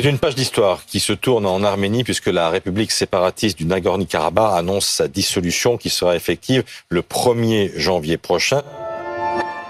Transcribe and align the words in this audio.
C'est 0.00 0.08
une 0.08 0.20
page 0.20 0.36
d'histoire 0.36 0.84
qui 0.86 1.00
se 1.00 1.12
tourne 1.12 1.44
en 1.44 1.64
Arménie 1.64 2.04
puisque 2.04 2.28
la 2.28 2.50
République 2.50 2.92
séparatiste 2.92 3.58
du 3.58 3.64
Nagorno-Karabakh 3.64 4.56
annonce 4.56 4.86
sa 4.86 5.08
dissolution 5.08 5.76
qui 5.76 5.90
sera 5.90 6.14
effective 6.14 6.62
le 6.88 7.02
1er 7.02 7.76
janvier 7.76 8.16
prochain. 8.16 8.62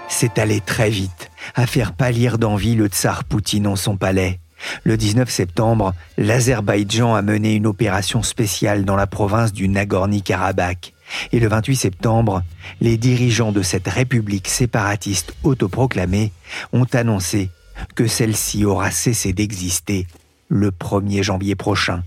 C'est 0.07 0.37
allé 0.37 0.61
très 0.61 0.91
vite, 0.91 1.31
à 1.55 1.65
faire 1.65 1.93
pâlir 1.93 2.37
d'envie 2.37 2.75
le 2.75 2.89
tsar 2.89 3.23
Poutine 3.23 3.65
en 3.65 3.75
son 3.75 3.97
palais. 3.97 4.39
Le 4.83 4.97
19 4.97 5.27
septembre, 5.31 5.95
l'Azerbaïdjan 6.19 7.15
a 7.15 7.23
mené 7.23 7.55
une 7.55 7.65
opération 7.65 8.21
spéciale 8.21 8.85
dans 8.85 8.95
la 8.95 9.07
province 9.07 9.51
du 9.51 9.67
Nagorno-Karabakh. 9.67 10.93
Et 11.31 11.39
le 11.39 11.47
28 11.47 11.75
septembre, 11.75 12.43
les 12.81 12.97
dirigeants 12.97 13.51
de 13.51 13.63
cette 13.63 13.87
république 13.87 14.47
séparatiste 14.47 15.33
autoproclamée 15.43 16.31
ont 16.71 16.85
annoncé 16.93 17.49
que 17.95 18.05
celle-ci 18.07 18.65
aura 18.65 18.91
cessé 18.91 19.33
d'exister 19.33 20.05
le 20.49 20.71
1er 20.71 21.21
janvier 21.21 21.55
prochain. 21.55 22.01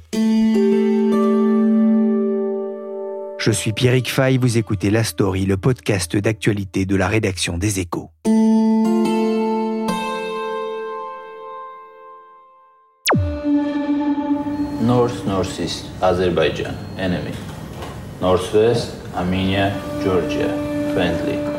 Je 3.38 3.50
suis 3.50 3.72
Pierrick 3.72 4.10
Fay, 4.10 4.36
vous 4.36 4.58
écoutez 4.58 4.90
La 4.90 5.04
Story, 5.04 5.46
le 5.46 5.56
podcast 5.56 6.16
d'actualité 6.16 6.84
de 6.84 6.96
la 6.96 7.08
rédaction 7.08 7.56
des 7.56 7.78
Échos. 7.80 8.10
North 14.82 15.24
Northeast 15.26 15.86
Azerbaijan 16.02 16.74
enemy. 16.98 17.34
Northwest 18.20 18.94
Armenia 19.16 19.70
Georgia 20.02 20.48
friendly. 20.92 21.51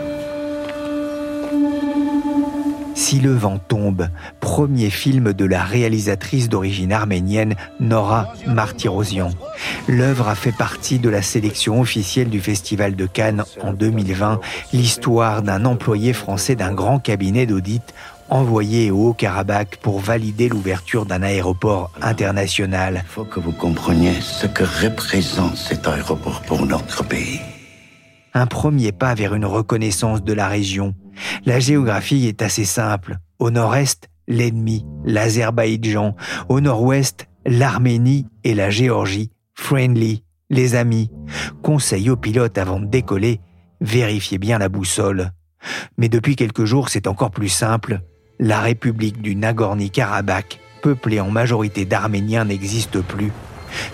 Si 2.95 3.19
le 3.19 3.33
vent 3.33 3.59
tombe, 3.59 4.09
premier 4.39 4.89
film 4.89 5.33
de 5.33 5.45
la 5.45 5.63
réalisatrice 5.63 6.49
d'origine 6.49 6.91
arménienne 6.91 7.55
Nora 7.79 8.33
Martirosian. 8.47 9.31
L'œuvre 9.87 10.27
a 10.27 10.35
fait 10.35 10.51
partie 10.51 10.99
de 10.99 11.09
la 11.09 11.21
sélection 11.21 11.81
officielle 11.81 12.29
du 12.29 12.39
Festival 12.39 12.95
de 12.95 13.05
Cannes 13.05 13.43
en 13.61 13.73
2020, 13.73 14.39
l'histoire 14.73 15.41
d'un 15.41 15.65
employé 15.65 16.13
français 16.13 16.55
d'un 16.55 16.73
grand 16.73 16.99
cabinet 16.99 17.45
d'audit 17.45 17.83
envoyé 18.29 18.89
au 18.89 19.09
Haut-Karabakh 19.09 19.77
pour 19.77 19.99
valider 19.99 20.49
l'ouverture 20.49 21.05
d'un 21.05 21.21
aéroport 21.21 21.91
international. 22.01 23.03
Il 23.05 23.09
faut 23.09 23.25
que 23.25 23.39
vous 23.39 23.51
compreniez 23.51 24.13
ce 24.21 24.47
que 24.47 24.63
représente 24.63 25.57
cet 25.57 25.87
aéroport 25.87 26.41
pour 26.41 26.65
notre 26.65 27.03
pays. 27.03 27.41
Un 28.33 28.47
premier 28.47 28.91
pas 28.91 29.13
vers 29.13 29.35
une 29.35 29.45
reconnaissance 29.45 30.23
de 30.23 30.33
la 30.33 30.47
région 30.47 30.95
la 31.45 31.59
géographie 31.59 32.27
est 32.27 32.41
assez 32.41 32.65
simple. 32.65 33.17
Au 33.39 33.51
nord-est, 33.51 34.09
l'ennemi, 34.27 34.85
l'Azerbaïdjan. 35.05 36.15
Au 36.49 36.61
nord-ouest, 36.61 37.27
l'Arménie 37.45 38.27
et 38.43 38.53
la 38.53 38.69
Géorgie. 38.69 39.31
Friendly, 39.53 40.23
les 40.49 40.75
amis. 40.75 41.11
Conseil 41.61 42.09
aux 42.09 42.17
pilotes 42.17 42.57
avant 42.57 42.79
de 42.79 42.85
décoller, 42.85 43.39
vérifiez 43.81 44.37
bien 44.37 44.57
la 44.57 44.69
boussole. 44.69 45.31
Mais 45.97 46.09
depuis 46.09 46.35
quelques 46.35 46.65
jours, 46.65 46.89
c'est 46.89 47.07
encore 47.07 47.31
plus 47.31 47.49
simple. 47.49 48.01
La 48.39 48.59
République 48.59 49.21
du 49.21 49.35
Nagorno-Karabakh, 49.35 50.59
peuplée 50.81 51.19
en 51.19 51.29
majorité 51.29 51.85
d'Arméniens, 51.85 52.45
n'existe 52.45 52.99
plus. 53.01 53.31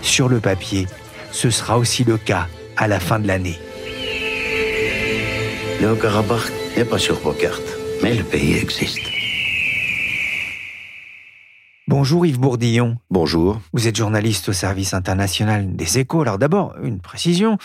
Sur 0.02 0.28
le 0.28 0.40
papier, 0.40 0.86
ce 1.30 1.50
sera 1.50 1.78
aussi 1.78 2.04
le 2.04 2.16
cas 2.16 2.48
à 2.76 2.88
la 2.88 2.98
fin 2.98 3.20
de 3.20 3.26
l'année. 3.26 3.58
Le 5.80 5.94
Karabakh 5.94 6.52
n'est 6.76 6.84
pas 6.84 6.98
sur 6.98 7.14
vos 7.20 7.32
cartes, 7.32 7.78
mais 8.02 8.14
le 8.14 8.22
pays 8.22 8.58
existe. 8.58 9.00
Bonjour 11.88 12.26
Yves 12.26 12.38
Bourdillon. 12.38 12.98
Bonjour. 13.10 13.62
Vous 13.72 13.88
êtes 13.88 13.96
journaliste 13.96 14.50
au 14.50 14.52
service 14.52 14.92
international 14.92 15.74
des 15.74 15.98
échos. 15.98 16.20
Alors 16.20 16.36
d'abord, 16.36 16.74
une 16.82 17.00
précision. 17.00 17.56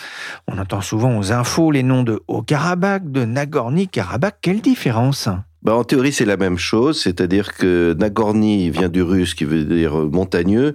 On 0.48 0.56
entend 0.56 0.80
souvent 0.80 1.18
aux 1.18 1.30
infos 1.30 1.70
les 1.70 1.82
noms 1.82 2.04
de 2.04 2.22
Haut-Karabakh, 2.26 3.12
de 3.12 3.26
Nagorno-Karabakh. 3.26 4.36
Quelle 4.40 4.62
différence? 4.62 5.28
Bah, 5.62 5.74
en 5.74 5.84
théorie, 5.84 6.12
c'est 6.12 6.24
la 6.24 6.38
même 6.38 6.56
chose, 6.56 7.02
c'est-à-dire 7.02 7.52
que 7.52 7.94
Nagorny 7.98 8.70
vient 8.70 8.88
du 8.88 9.02
russe 9.02 9.34
qui 9.34 9.44
veut 9.44 9.64
dire 9.64 9.94
montagneux, 9.94 10.74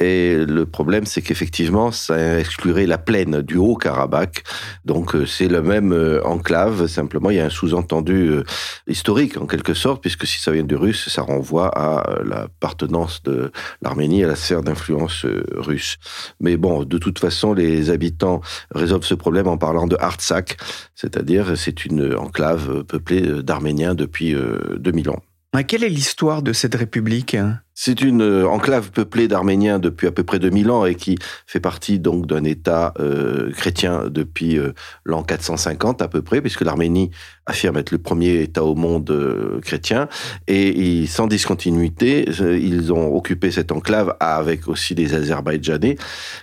et 0.00 0.44
le 0.44 0.66
problème, 0.66 1.06
c'est 1.06 1.22
qu'effectivement, 1.22 1.92
ça 1.92 2.40
exclurait 2.40 2.86
la 2.86 2.98
plaine 2.98 3.42
du 3.42 3.56
Haut-Karabakh. 3.56 4.42
Donc, 4.84 5.14
euh, 5.14 5.24
c'est 5.24 5.46
le 5.46 5.62
même 5.62 5.92
euh, 5.92 6.20
enclave. 6.24 6.88
Simplement, 6.88 7.30
il 7.30 7.36
y 7.36 7.40
a 7.40 7.44
un 7.44 7.50
sous-entendu 7.50 8.28
euh, 8.28 8.44
historique, 8.88 9.36
en 9.36 9.46
quelque 9.46 9.72
sorte, 9.72 10.02
puisque 10.02 10.26
si 10.26 10.40
ça 10.40 10.50
vient 10.50 10.64
du 10.64 10.74
russe, 10.74 11.08
ça 11.08 11.22
renvoie 11.22 11.68
à 11.68 12.22
l'appartenance 12.24 13.22
de 13.22 13.52
l'Arménie 13.82 14.24
à 14.24 14.26
la 14.26 14.34
sphère 14.34 14.62
d'influence 14.62 15.26
russe. 15.54 15.98
Mais 16.40 16.56
bon, 16.56 16.82
de 16.82 16.98
toute 16.98 17.20
façon, 17.20 17.54
les 17.54 17.90
habitants 17.90 18.40
résolvent 18.74 19.06
ce 19.06 19.14
problème 19.14 19.46
en 19.46 19.58
parlant 19.58 19.86
de 19.86 19.96
Artsakh, 20.00 20.56
c'est-à-dire 20.96 21.56
c'est 21.56 21.84
une 21.84 22.14
enclave 22.16 22.82
peuplée 22.82 23.42
d'Arméniens 23.42 23.94
depuis 23.94 24.34
2000 24.78 25.10
ans. 25.10 25.22
Quelle 25.62 25.84
est 25.84 25.88
l'histoire 25.88 26.42
de 26.42 26.52
cette 26.52 26.74
république? 26.74 27.36
C'est 27.74 28.02
une 28.02 28.22
euh, 28.22 28.48
enclave 28.48 28.92
peuplée 28.92 29.26
d'Arméniens 29.26 29.80
depuis 29.80 30.06
à 30.06 30.12
peu 30.12 30.22
près 30.22 30.38
2000 30.38 30.70
ans 30.70 30.86
et 30.86 30.94
qui 30.94 31.18
fait 31.46 31.58
partie 31.58 31.98
donc 31.98 32.26
d'un 32.26 32.44
État 32.44 32.94
euh, 33.00 33.50
chrétien 33.52 34.04
depuis 34.08 34.58
euh, 34.58 34.72
l'an 35.04 35.24
450 35.24 36.00
à 36.00 36.06
peu 36.06 36.22
près, 36.22 36.40
puisque 36.40 36.60
l'Arménie 36.60 37.10
affirme 37.46 37.76
être 37.76 37.90
le 37.90 37.98
premier 37.98 38.42
État 38.42 38.64
au 38.64 38.76
monde 38.76 39.60
chrétien. 39.62 40.08
Et, 40.46 41.04
sans 41.06 41.26
discontinuité, 41.26 42.24
ils 42.40 42.92
ont 42.92 43.14
occupé 43.14 43.50
cette 43.50 43.70
enclave 43.70 44.16
avec 44.18 44.66
aussi 44.66 44.94
des 44.94 45.14
Azerbaïdjanais 45.14 45.96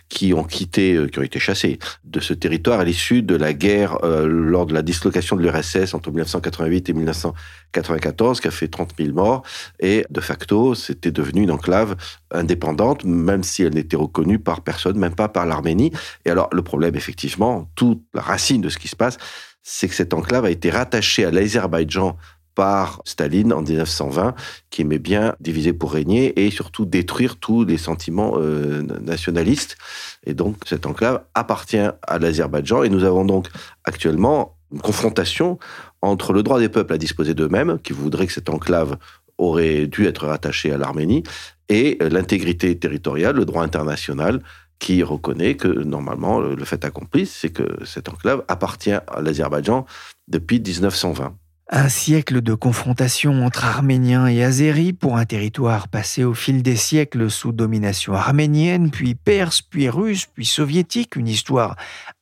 qui 0.10 0.34
ont 0.34 0.44
quitté, 0.44 1.08
qui 1.12 1.18
ont 1.18 1.24
été 1.24 1.40
chassés 1.40 1.80
de 2.04 2.20
ce 2.20 2.36
territoire 2.36 2.80
à 2.80 2.84
l'issue 2.84 3.24
de 3.24 3.36
la 3.36 3.54
guerre 3.54 3.98
lors 4.04 4.68
de 4.68 4.76
la 4.76 4.84
dislocation 4.84 5.36
de 5.36 5.42
l'URSS 5.42 5.96
entre 5.96 6.10
1988 6.12 6.90
et 6.90 6.94
1994, 6.94 8.40
qui 8.40 8.48
a 8.48 8.52
fait 8.52 8.68
30 8.68 8.92
000 9.00 9.14
morts. 9.14 9.42
Et 9.80 10.06
de 10.12 10.22
facto, 10.22 10.76
c'était 10.76 11.12
de 11.12 11.21
devenue 11.22 11.44
une 11.44 11.52
enclave 11.52 11.96
indépendante, 12.32 13.04
même 13.06 13.44
si 13.44 13.64
elle 13.64 13.74
n'était 13.74 13.98
reconnue 13.98 14.40
par 14.40 14.62
personne, 14.62 14.98
même 14.98 15.16
pas 15.16 15.30
par 15.30 15.46
l'Arménie. 15.46 15.92
Et 16.26 16.30
alors, 16.30 16.50
le 16.52 16.62
problème, 16.62 16.96
effectivement, 16.96 17.70
toute 17.76 18.02
la 18.14 18.22
racine 18.22 18.62
de 18.62 18.70
ce 18.70 18.78
qui 18.78 18.88
se 18.88 18.96
passe, 18.96 19.18
c'est 19.64 19.88
que 19.88 19.96
cette 19.96 20.14
enclave 20.14 20.46
a 20.46 20.50
été 20.50 20.70
rattachée 20.70 21.26
à 21.26 21.32
l'Azerbaïdjan 21.32 22.18
par 22.56 23.02
Staline 23.06 23.54
en 23.54 23.62
1920, 23.62 24.36
qui 24.70 24.82
aimait 24.82 25.00
bien 25.00 25.36
diviser 25.40 25.74
pour 25.74 25.94
régner 25.94 26.46
et 26.46 26.52
surtout 26.52 26.86
détruire 26.86 27.38
tous 27.38 27.64
les 27.64 27.78
sentiments 27.78 28.34
euh, 28.38 28.82
nationalistes. 29.02 29.78
Et 30.26 30.34
donc, 30.34 30.58
cette 30.66 30.86
enclave 30.86 31.24
appartient 31.34 31.78
à 31.78 32.20
l'Azerbaïdjan. 32.20 32.84
Et 32.84 32.90
nous 32.90 33.04
avons 33.04 33.26
donc 33.26 33.48
actuellement 33.86 34.58
une 34.74 34.82
confrontation 34.82 35.60
entre 36.02 36.34
le 36.34 36.44
droit 36.44 36.60
des 36.60 36.70
peuples 36.70 36.94
à 36.94 36.98
disposer 36.98 37.34
d'eux-mêmes, 37.34 37.78
qui 37.80 37.94
voudraient 37.94 38.28
que 38.28 38.34
cette 38.34 38.50
enclave 38.50 38.98
aurait 39.42 39.88
dû 39.88 40.06
être 40.06 40.28
rattaché 40.28 40.72
à 40.72 40.78
l'Arménie, 40.78 41.24
et 41.70 41.98
l'intégrité 42.02 42.78
territoriale, 42.78 43.36
le 43.36 43.46
droit 43.46 43.64
international, 43.64 44.42
qui 44.80 45.04
reconnaît 45.04 45.56
que 45.56 45.68
normalement 45.68 46.40
le 46.40 46.66
fait 46.66 46.84
accompli, 46.84 47.26
c'est 47.26 47.52
que 47.52 47.86
cette 47.86 48.10
enclave 48.10 48.44
appartient 48.48 48.92
à 48.92 49.22
l'Azerbaïdjan 49.22 49.86
depuis 50.28 50.60
1920. 50.60 51.36
Un 51.74 51.88
siècle 51.88 52.42
de 52.42 52.54
confrontation 52.54 53.46
entre 53.46 53.64
Arméniens 53.64 54.28
et 54.28 54.44
Azéris 54.44 54.92
pour 54.92 55.16
un 55.16 55.24
territoire 55.24 55.88
passé 55.88 56.26
au 56.26 56.34
fil 56.34 56.64
des 56.64 56.76
siècles 56.76 57.30
sous 57.30 57.54
domination 57.54 58.14
arménienne, 58.14 58.92
puis 58.92 59.16
perse, 59.16 59.62
puis 59.62 59.88
russe, 59.88 60.26
puis 60.26 60.46
soviétique, 60.46 61.16
une 61.16 61.30
histoire 61.30 61.78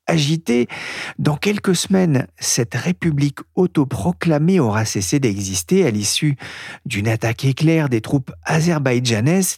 agité. 0.09 0.67
Dans 1.17 1.37
quelques 1.37 1.75
semaines, 1.75 2.27
cette 2.37 2.75
république 2.75 3.39
autoproclamée 3.55 4.59
aura 4.59 4.85
cessé 4.85 5.19
d'exister 5.19 5.85
à 5.85 5.91
l'issue 5.91 6.35
d'une 6.85 7.07
attaque 7.07 7.45
éclair 7.45 7.89
des 7.89 8.01
troupes 8.01 8.31
azerbaïdjanaises. 8.43 9.57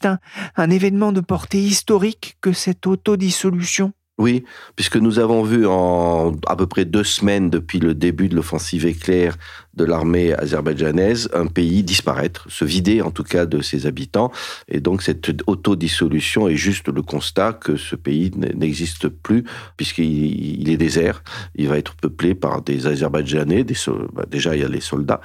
un, 0.56 0.70
événement 0.70 1.12
de 1.12 1.22
portée 1.22 1.62
historique 1.62 2.38
que 2.42 2.54
cette 2.54 2.86
autodissolution 2.88 3.94
Oui, 4.18 4.44
puisque 4.76 4.98
nous 4.98 5.18
avons 5.18 5.42
vu 5.42 5.66
en 5.66 6.34
à 6.46 6.56
peu 6.56 6.68
près 6.68 6.86
deux 6.86 7.04
semaines 7.04 7.50
depuis 7.50 7.80
le 7.80 7.96
début 7.96 8.30
de 8.30 8.36
l'offensive 8.36 8.86
éclair 8.86 9.36
de 9.74 9.86
l'armée 9.86 10.34
azerbaïdjanaise 10.34 11.30
un 11.34 11.48
pays 11.48 11.82
disparaître, 11.82 12.46
se 12.50 12.66
vider 12.66 13.02
en 13.02 13.12
tout 13.12 13.24
cas 13.24 13.46
de 13.46 13.62
ses 13.62 13.88
habitants. 13.88 14.32
Et 14.68 14.80
donc 14.80 15.02
cette 15.02 15.32
autodissolution 15.48 16.48
est 16.50 16.56
juste 16.56 16.90
le 16.90 17.02
constat 17.02 17.54
que 17.54 17.78
ce 17.78 17.96
pays 17.96 18.32
n'existe 18.36 19.08
plus 19.08 19.46
puisqu'il 19.78 20.70
est 20.70 20.78
désert. 20.78 21.24
Il 21.56 21.70
va 21.70 21.78
être 21.78 21.96
peuplé 21.96 22.36
par 22.36 22.62
des 22.62 22.88
Azerbaïdjanais, 22.88 23.66
bah, 24.14 24.26
déjà 24.30 24.56
il 24.56 24.62
y 24.62 24.66
a 24.66 24.70
les 24.70 24.82
soldats, 24.82 25.22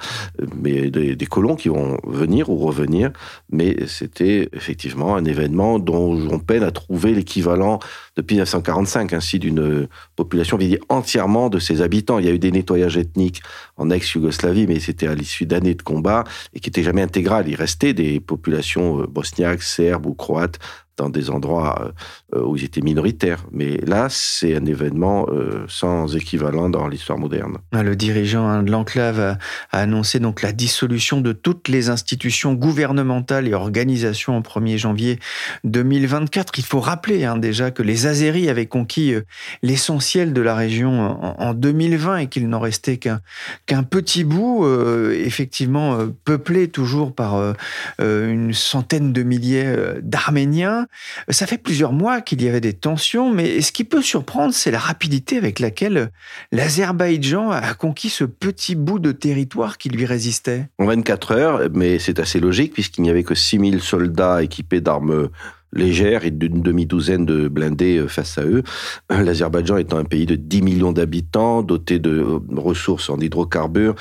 mais 0.55 0.89
des, 0.89 1.15
des 1.15 1.25
colons 1.25 1.55
qui 1.55 1.69
vont 1.69 1.97
venir 2.05 2.49
ou 2.49 2.57
revenir. 2.57 3.11
Mais 3.51 3.75
c'était 3.85 4.49
effectivement 4.53 5.15
un 5.15 5.25
événement 5.25 5.77
dont 5.77 6.29
on 6.31 6.39
peine 6.39 6.63
à 6.63 6.71
trouver 6.71 7.13
l'équivalent 7.13 7.79
depuis 8.17 8.35
1945, 8.35 9.13
ainsi 9.13 9.39
d'une 9.39 9.87
population 10.15 10.57
vidée 10.57 10.79
entièrement 10.89 11.49
de 11.49 11.59
ses 11.59 11.81
habitants. 11.81 12.19
Il 12.19 12.25
y 12.25 12.29
a 12.29 12.31
eu 12.31 12.39
des 12.39 12.51
nettoyages 12.51 12.97
ethniques 12.97 13.41
en 13.77 13.89
ex-Yougoslavie, 13.89 14.67
mais 14.67 14.79
c'était 14.79 15.07
à 15.07 15.15
l'issue 15.15 15.45
d'années 15.45 15.75
de 15.75 15.83
combats 15.83 16.23
et 16.53 16.59
qui 16.59 16.69
n'étaient 16.69 16.83
jamais 16.83 17.03
intégral. 17.03 17.47
Il 17.47 17.55
restait 17.55 17.93
des 17.93 18.19
populations 18.19 19.01
euh, 19.01 19.07
bosniaques, 19.07 19.61
serbes 19.61 20.07
ou 20.07 20.13
croates 20.13 20.59
dans 20.97 21.09
des 21.09 21.29
endroits 21.29 21.93
euh, 22.35 22.43
où 22.43 22.57
ils 22.57 22.65
étaient 22.65 22.81
minoritaires. 22.81 23.45
Mais 23.51 23.77
là, 23.85 24.07
c'est 24.09 24.55
un 24.55 24.65
événement 24.65 25.27
euh, 25.29 25.63
sans 25.67 26.15
équivalent 26.15 26.69
dans 26.69 26.87
l'histoire 26.87 27.17
moderne. 27.19 27.59
Ah, 27.71 27.83
le 27.83 27.95
dirigeant 27.95 28.47
hein, 28.47 28.63
de 28.63 28.71
l'enclave 28.71 29.19
a, 29.19 29.37
annoncé 29.71 30.19
donc 30.19 30.41
la 30.41 30.51
dissolution 30.51 31.21
de 31.21 31.31
toutes 31.31 31.67
les 31.67 31.89
institutions 31.89 32.53
gouvernementales 32.53 33.47
et 33.47 33.53
organisations 33.53 34.37
au 34.37 34.41
1er 34.41 34.77
janvier 34.77 35.19
2024. 35.63 36.57
Il 36.57 36.65
faut 36.65 36.79
rappeler 36.79 37.23
hein, 37.25 37.37
déjà 37.37 37.69
que 37.71 37.83
les 37.83 38.07
Azéris 38.07 38.49
avaient 38.49 38.65
conquis 38.65 39.13
euh, 39.13 39.21
l'essentiel 39.61 40.33
de 40.33 40.41
la 40.41 40.55
région 40.55 40.97
en, 41.39 41.53
2020 41.53 42.17
et 42.17 42.27
qu'il 42.27 42.49
n'en 42.49 42.59
restait 42.59 42.97
qu'un 42.97 43.83
petit 43.83 44.23
bout, 44.23 44.67
effectivement 45.11 45.97
peuplé 46.25 46.67
toujours 46.67 47.13
par 47.13 47.55
une 47.99 48.53
centaine 48.53 49.13
de 49.13 49.23
milliers 49.23 49.75
d'Arméniens. 50.01 50.86
Ça 51.29 51.47
fait 51.47 51.57
plusieurs 51.57 51.93
mois 51.93 52.21
qu'il 52.21 52.41
y 52.41 52.47
avait 52.47 52.61
des 52.61 52.73
tensions, 52.73 53.33
mais 53.33 53.61
ce 53.61 53.71
qui 53.71 53.83
peut 53.83 54.01
surprendre, 54.01 54.53
c'est 54.53 54.71
la 54.71 54.79
rapidité 54.79 55.37
avec 55.37 55.59
laquelle 55.59 56.11
l'Azerbaïdjan 56.51 57.51
a 57.51 57.73
conquis 57.73 58.09
ce 58.09 58.23
petit 58.23 58.75
bout 58.75 58.99
de 58.99 59.11
territoire 59.11 59.77
qui 59.77 59.89
lui 59.89 60.05
résistait. 60.05 60.67
En 60.79 60.85
24 60.85 61.31
heures, 61.31 61.61
mais 61.73 61.99
c'est 61.99 62.19
assez 62.19 62.39
logique 62.39 62.73
puisqu'il 62.73 63.01
n'y 63.01 63.09
avait 63.09 63.23
que 63.23 63.35
6000 63.35 63.81
soldats 63.81 64.43
équipés 64.43 64.81
d'armes 64.81 65.29
légères 65.73 66.25
et 66.25 66.31
d'une 66.31 66.61
demi-douzaine 66.61 67.25
de 67.25 67.47
blindés 67.47 67.97
euh, 67.97 68.07
face 68.07 68.37
à 68.37 68.43
eux. 68.43 68.63
L'Azerbaïdjan 69.09 69.77
étant 69.77 69.97
un 69.97 70.05
pays 70.05 70.25
de 70.25 70.35
10 70.35 70.61
millions 70.61 70.91
d'habitants, 70.91 71.61
doté 71.61 71.99
de 71.99 72.25
ressources 72.55 73.09
en 73.09 73.19
hydrocarbures, 73.19 73.95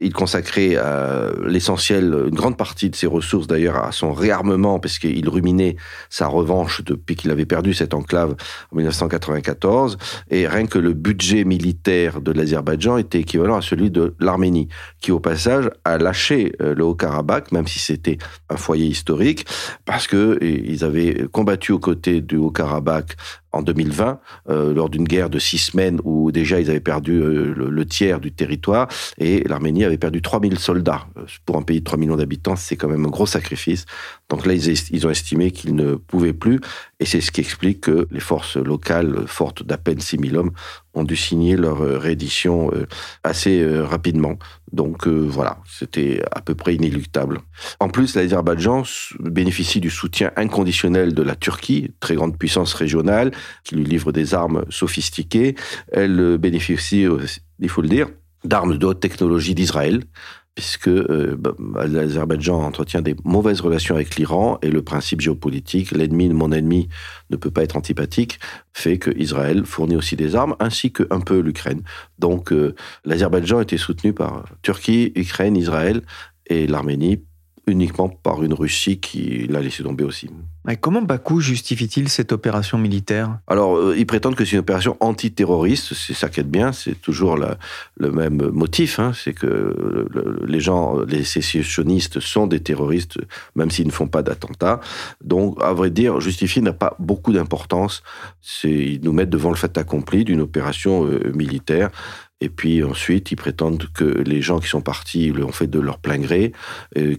il 0.00 0.12
consacrait 0.12 0.72
euh, 0.76 1.32
l'essentiel, 1.46 2.04
une 2.28 2.34
grande 2.34 2.56
partie 2.56 2.88
de 2.88 2.96
ses 2.96 3.06
ressources 3.06 3.46
d'ailleurs 3.46 3.84
à 3.84 3.92
son 3.92 4.12
réarmement, 4.12 4.78
parce 4.78 4.98
qu'il 4.98 5.28
ruminait 5.28 5.76
sa 6.08 6.26
revanche 6.26 6.82
depuis 6.82 7.16
qu'il 7.16 7.30
avait 7.30 7.46
perdu 7.46 7.74
cette 7.74 7.92
enclave 7.92 8.34
en 8.72 8.76
1994. 8.76 9.98
Et 10.30 10.48
rien 10.48 10.66
que 10.66 10.78
le 10.78 10.94
budget 10.94 11.44
militaire 11.44 12.20
de 12.20 12.32
l'Azerbaïdjan 12.32 12.96
était 12.96 13.20
équivalent 13.20 13.56
à 13.56 13.62
celui 13.62 13.90
de 13.90 14.14
l'Arménie, 14.20 14.68
qui 15.00 15.12
au 15.12 15.20
passage 15.20 15.70
a 15.84 15.98
lâché 15.98 16.54
euh, 16.62 16.74
le 16.74 16.84
Haut-Karabakh, 16.84 17.52
même 17.52 17.66
si 17.66 17.78
c'était 17.78 18.16
un 18.48 18.56
foyer 18.56 18.86
historique, 18.86 19.46
parce 19.84 20.06
que 20.06 20.38
ils 20.42 20.82
avaient 20.82 21.26
combattu 21.30 21.72
aux 21.72 21.78
côtés 21.78 22.22
du 22.22 22.36
Haut-Karabakh 22.36 23.16
en 23.52 23.62
2020, 23.62 24.20
euh, 24.48 24.72
lors 24.72 24.88
d'une 24.88 25.04
guerre 25.04 25.30
de 25.30 25.38
six 25.38 25.58
semaines 25.58 26.00
où 26.04 26.30
déjà 26.30 26.60
ils 26.60 26.70
avaient 26.70 26.80
perdu 26.80 27.20
euh, 27.20 27.54
le, 27.54 27.86
tiers 27.86 28.20
du 28.20 28.32
territoire 28.32 28.88
et 29.18 29.42
l'Arménie 29.48 29.84
avait 29.84 29.98
perdu 29.98 30.22
3000 30.22 30.58
soldats. 30.58 31.06
Euh, 31.16 31.24
pour 31.46 31.56
un 31.56 31.62
pays 31.62 31.80
de 31.80 31.84
3 31.84 31.98
millions 31.98 32.16
d'habitants, 32.16 32.56
c'est 32.56 32.76
quand 32.76 32.88
même 32.88 33.04
un 33.04 33.10
gros 33.10 33.26
sacrifice. 33.26 33.86
Donc 34.28 34.46
là, 34.46 34.54
ils, 34.54 34.68
ils 34.68 35.06
ont 35.06 35.10
estimé 35.10 35.50
qu'ils 35.50 35.74
ne 35.74 35.96
pouvaient 35.96 36.32
plus 36.32 36.60
et 37.00 37.06
c'est 37.06 37.22
ce 37.22 37.32
qui 37.32 37.40
explique 37.40 37.80
que 37.80 38.06
les 38.10 38.20
forces 38.20 38.58
locales, 38.58 39.26
fortes 39.26 39.62
d'à 39.62 39.78
peine 39.78 40.00
6000 40.00 40.36
hommes, 40.36 40.52
ont 40.92 41.02
dû 41.02 41.16
signer 41.16 41.56
leur 41.56 41.82
euh, 41.82 41.98
réédition 41.98 42.70
euh, 42.74 42.86
assez 43.24 43.60
euh, 43.60 43.84
rapidement. 43.84 44.38
Donc 44.72 45.08
voilà, 45.08 45.58
c'était 45.66 46.22
à 46.30 46.40
peu 46.40 46.54
près 46.54 46.76
inéluctable. 46.76 47.40
En 47.80 47.88
plus, 47.88 48.14
l'Azerbaïdjan 48.14 48.84
bénéficie 49.18 49.80
du 49.80 49.90
soutien 49.90 50.30
inconditionnel 50.36 51.12
de 51.12 51.22
la 51.22 51.34
Turquie, 51.34 51.92
très 51.98 52.14
grande 52.14 52.38
puissance 52.38 52.74
régionale, 52.74 53.32
qui 53.64 53.74
lui 53.74 53.82
livre 53.82 54.12
des 54.12 54.32
armes 54.32 54.64
sophistiquées. 54.68 55.56
Elle 55.90 56.38
bénéficie, 56.38 57.04
il 57.58 57.68
faut 57.68 57.82
le 57.82 57.88
dire, 57.88 58.10
d'armes 58.44 58.78
de 58.78 58.86
haute 58.86 59.00
technologie 59.00 59.56
d'Israël, 59.56 60.04
puisque 60.54 60.88
euh, 60.88 61.36
bah, 61.38 61.86
l'Azerbaïdjan 61.86 62.62
entretient 62.62 63.02
des 63.02 63.16
mauvaises 63.24 63.60
relations 63.60 63.94
avec 63.94 64.16
l'Iran 64.16 64.58
et 64.62 64.70
le 64.70 64.82
principe 64.82 65.20
géopolitique, 65.20 65.92
l'ennemi 65.92 66.28
de 66.28 66.34
mon 66.34 66.52
ennemi 66.52 66.88
ne 67.30 67.36
peut 67.36 67.50
pas 67.50 67.62
être 67.62 67.76
antipathique, 67.76 68.38
fait 68.72 68.98
que 68.98 69.10
Israël 69.16 69.64
fournit 69.64 69.96
aussi 69.96 70.16
des 70.16 70.34
armes, 70.34 70.56
ainsi 70.58 70.92
que 70.92 71.06
un 71.10 71.20
peu 71.20 71.40
l'Ukraine. 71.40 71.82
Donc 72.18 72.52
euh, 72.52 72.74
l'Azerbaïdjan 73.04 73.60
était 73.60 73.78
soutenu 73.78 74.12
par 74.12 74.44
Turquie, 74.62 75.12
Ukraine, 75.14 75.56
Israël 75.56 76.02
et 76.46 76.66
l'Arménie 76.66 77.24
uniquement 77.70 78.08
par 78.08 78.42
une 78.42 78.52
Russie 78.52 78.98
qui 78.98 79.46
l'a 79.48 79.60
laissé 79.60 79.82
tomber 79.82 80.04
aussi. 80.04 80.28
comment 80.80 81.02
Bakou 81.02 81.40
justifie-t-il 81.40 82.08
cette 82.08 82.32
opération 82.32 82.78
militaire? 82.78 83.38
Alors, 83.46 83.76
euh, 83.76 83.96
ils 83.96 84.06
prétendent 84.06 84.34
que 84.34 84.44
c'est 84.44 84.52
une 84.52 84.60
opération 84.60 84.96
antiterroriste, 85.00 85.94
c'est 85.94 86.14
ça 86.14 86.28
qui 86.28 86.40
est 86.40 86.44
bien, 86.44 86.72
c'est 86.72 87.00
toujours 87.00 87.36
le 87.36 88.10
même 88.12 88.50
motif, 88.50 88.98
hein, 88.98 89.12
c'est 89.14 89.32
que 89.32 90.06
les 90.46 90.60
gens, 90.60 90.98
les 91.00 91.24
sécessionnistes 91.24 92.20
sont 92.20 92.46
des 92.46 92.60
terroristes, 92.60 93.18
même 93.54 93.70
s'ils 93.70 93.86
ne 93.86 93.92
font 93.92 94.08
pas 94.08 94.22
d'attentats. 94.22 94.80
Donc, 95.24 95.58
à 95.62 95.72
vrai 95.72 95.90
dire, 95.90 96.20
justifier 96.20 96.62
n'a 96.62 96.72
pas 96.72 96.96
beaucoup 96.98 97.32
d'importance, 97.32 98.02
ils 98.64 99.00
nous 99.02 99.12
mettent 99.12 99.30
devant 99.30 99.50
le 99.50 99.56
fait 99.56 99.78
accompli 99.78 100.24
d'une 100.24 100.40
opération 100.40 101.06
euh, 101.06 101.32
militaire 101.34 101.90
et 102.40 102.48
puis 102.48 102.82
ensuite, 102.82 103.30
ils 103.32 103.36
prétendent 103.36 103.86
que 103.92 104.04
les 104.04 104.40
gens 104.40 104.60
qui 104.60 104.68
sont 104.68 104.80
partis 104.80 105.28
l'ont 105.30 105.52
fait 105.52 105.66
de 105.66 105.78
leur 105.78 105.98
plein 105.98 106.18
gré, 106.18 106.52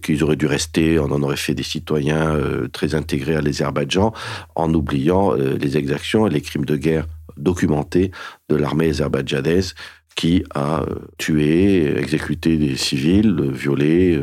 qu'ils 0.01 0.23
auraient 0.23 0.35
dû 0.35 0.47
rester, 0.47 0.97
on 0.97 1.11
en 1.11 1.21
aurait 1.21 1.37
fait 1.37 1.53
des 1.53 1.63
citoyens 1.63 2.35
euh, 2.35 2.67
très 2.67 2.95
intégrés 2.95 3.35
à 3.35 3.41
l'Azerbaïdjan, 3.41 4.13
en 4.55 4.73
oubliant 4.73 5.33
euh, 5.33 5.57
les 5.57 5.77
exactions 5.77 6.25
et 6.25 6.31
les 6.31 6.41
crimes 6.41 6.65
de 6.65 6.75
guerre 6.75 7.07
documentés 7.37 8.11
de 8.49 8.55
l'armée 8.55 8.89
azerbaïdjanaise 8.89 9.75
qui 10.15 10.43
a 10.55 10.81
euh, 10.81 10.95
tué, 11.17 11.97
exécuté 11.97 12.57
des 12.57 12.75
civils, 12.75 13.51
violé, 13.51 14.19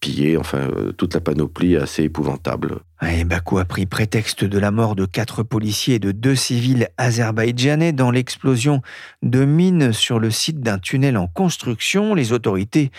pillé, 0.00 0.36
enfin 0.36 0.68
toute 0.98 1.14
la 1.14 1.20
panoplie 1.20 1.76
assez 1.76 2.04
épouvantable. 2.04 2.80
Bakou 3.00 3.58
a 3.58 3.64
pris 3.64 3.86
prétexte 3.86 4.44
de 4.44 4.58
la 4.58 4.70
mort 4.70 4.94
de 4.94 5.04
quatre 5.04 5.42
policiers 5.42 5.96
et 5.96 5.98
de 5.98 6.12
deux 6.12 6.36
civils 6.36 6.88
azerbaïdjanais 6.96 7.92
dans 7.92 8.10
l'explosion 8.10 8.82
de 9.22 9.44
mines 9.44 9.92
sur 9.92 10.18
le 10.20 10.30
site 10.30 10.60
d'un 10.60 10.78
tunnel 10.78 11.16
en 11.16 11.26
construction. 11.26 12.14
Les 12.14 12.32
autorités 12.32 12.90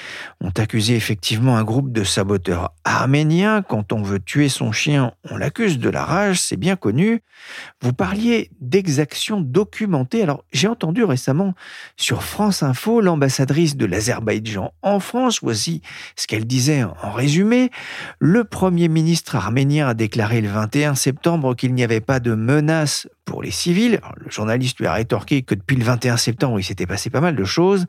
ont 0.42 0.52
accusé 0.58 0.96
effectivement 0.96 1.58
un 1.58 1.64
groupe 1.64 1.92
de 1.92 2.04
saboteurs 2.04 2.74
arméniens. 2.84 3.62
Quand 3.62 3.94
on 3.94 4.02
veut 4.02 4.20
tuer 4.20 4.50
son 4.50 4.72
chien, 4.72 5.14
on 5.30 5.38
l'accuse 5.38 5.80
de 5.80 5.90
la 5.90 6.04
rage, 6.04 6.40
c'est 6.40 6.58
bien 6.58 6.76
connu. 6.76 7.22
Vous 7.82 7.94
parliez 7.94 8.52
d'exactions 8.60 9.40
documentées. 9.40 10.24
Alors, 10.24 10.44
j'ai 10.52 10.68
entendu 10.68 11.04
récemment 11.04 11.54
sur 11.96 12.24
France 12.24 12.64
Info 12.64 13.02
l'ambassadrice 13.02 13.78
de 13.78 13.86
l'Azerbaïdjan 13.86 14.74
en 14.82 15.00
France. 15.00 15.40
Voici 15.42 15.82
ce 16.16 16.28
qu'elle 16.28 16.46
disait 16.46 16.84
en 16.84 17.12
résumé. 17.12 17.72
Le 18.20 18.44
premier 18.44 18.90
ministre 18.90 19.36
arménien 19.36 19.87
a 19.88 19.94
déclaré 19.94 20.42
le 20.42 20.50
21 20.50 20.96
septembre 20.96 21.56
qu'il 21.56 21.74
n'y 21.74 21.84
avait 21.84 22.02
pas 22.02 22.20
de 22.20 22.36
menace 22.36 23.08
pour 23.26 23.42
les 23.42 23.52
civils. 23.52 24.00
le 24.18 24.30
journaliste 24.30 24.80
lui 24.80 24.88
a 24.88 24.94
rétorqué 24.94 25.42
que 25.42 25.56
depuis 25.56 25.76
le 25.76 25.84
21 25.84 26.18
septembre, 26.18 26.60
il 26.60 26.64
s'était 26.64 26.86
passé 26.86 27.10
pas 27.10 27.22
mal 27.22 27.36
de 27.36 27.44
choses. 27.44 27.86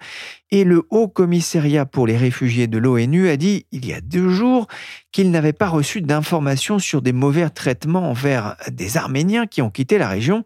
Et 0.51 0.65
le 0.65 0.85
Haut 0.91 1.09
Commissariat 1.09 1.87
pour 1.87 2.07
les 2.07 2.17
réfugiés 2.17 2.67
de 2.67 2.79
l'ONU 2.79 3.29
a 3.29 3.37
dit 3.37 3.67
il 3.73 3.87
y 3.87 3.93
a 3.93 4.01
deux 4.01 4.31
jours 4.31 4.67
qu'il 5.13 5.31
n'avait 5.31 5.53
pas 5.53 5.69
reçu 5.69 6.01
d'informations 6.01 6.79
sur 6.79 7.03
des 7.03 7.13
mauvais 7.13 7.49
traitements 7.51 8.11
envers 8.11 8.57
des 8.71 8.97
Arméniens 8.97 9.47
qui 9.47 9.63
ont 9.63 9.71
quitté 9.71 9.99
la 9.99 10.09
région. 10.09 10.45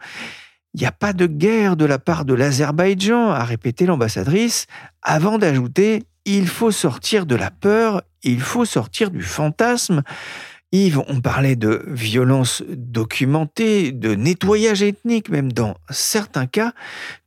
Il 0.75 0.81
n'y 0.81 0.87
a 0.87 0.93
pas 0.93 1.13
de 1.13 1.27
guerre 1.27 1.77
de 1.77 1.85
la 1.85 1.99
part 1.99 2.25
de 2.25 2.35
l'Azerbaïdjan, 2.35 3.31
a 3.31 3.45
répété 3.45 3.85
l'ambassadrice, 3.85 4.67
avant 5.03 5.39
d'ajouter 5.39 6.05
il 6.25 6.47
faut 6.47 6.71
sortir 6.71 7.27
de 7.27 7.35
la 7.35 7.51
peur, 7.51 8.03
il 8.23 8.41
faut 8.41 8.65
sortir 8.65 9.11
du 9.11 9.23
fantasme. 9.23 10.03
Yves, 10.75 11.03
on 11.07 11.21
parlait 11.21 11.55
de 11.55 11.85
violence 11.87 12.63
documentée, 12.67 13.93
de 13.93 14.15
nettoyage 14.15 14.83
ethnique, 14.83 15.29
même 15.29 15.53
dans 15.53 15.77
certains 15.91 16.47
cas. 16.47 16.73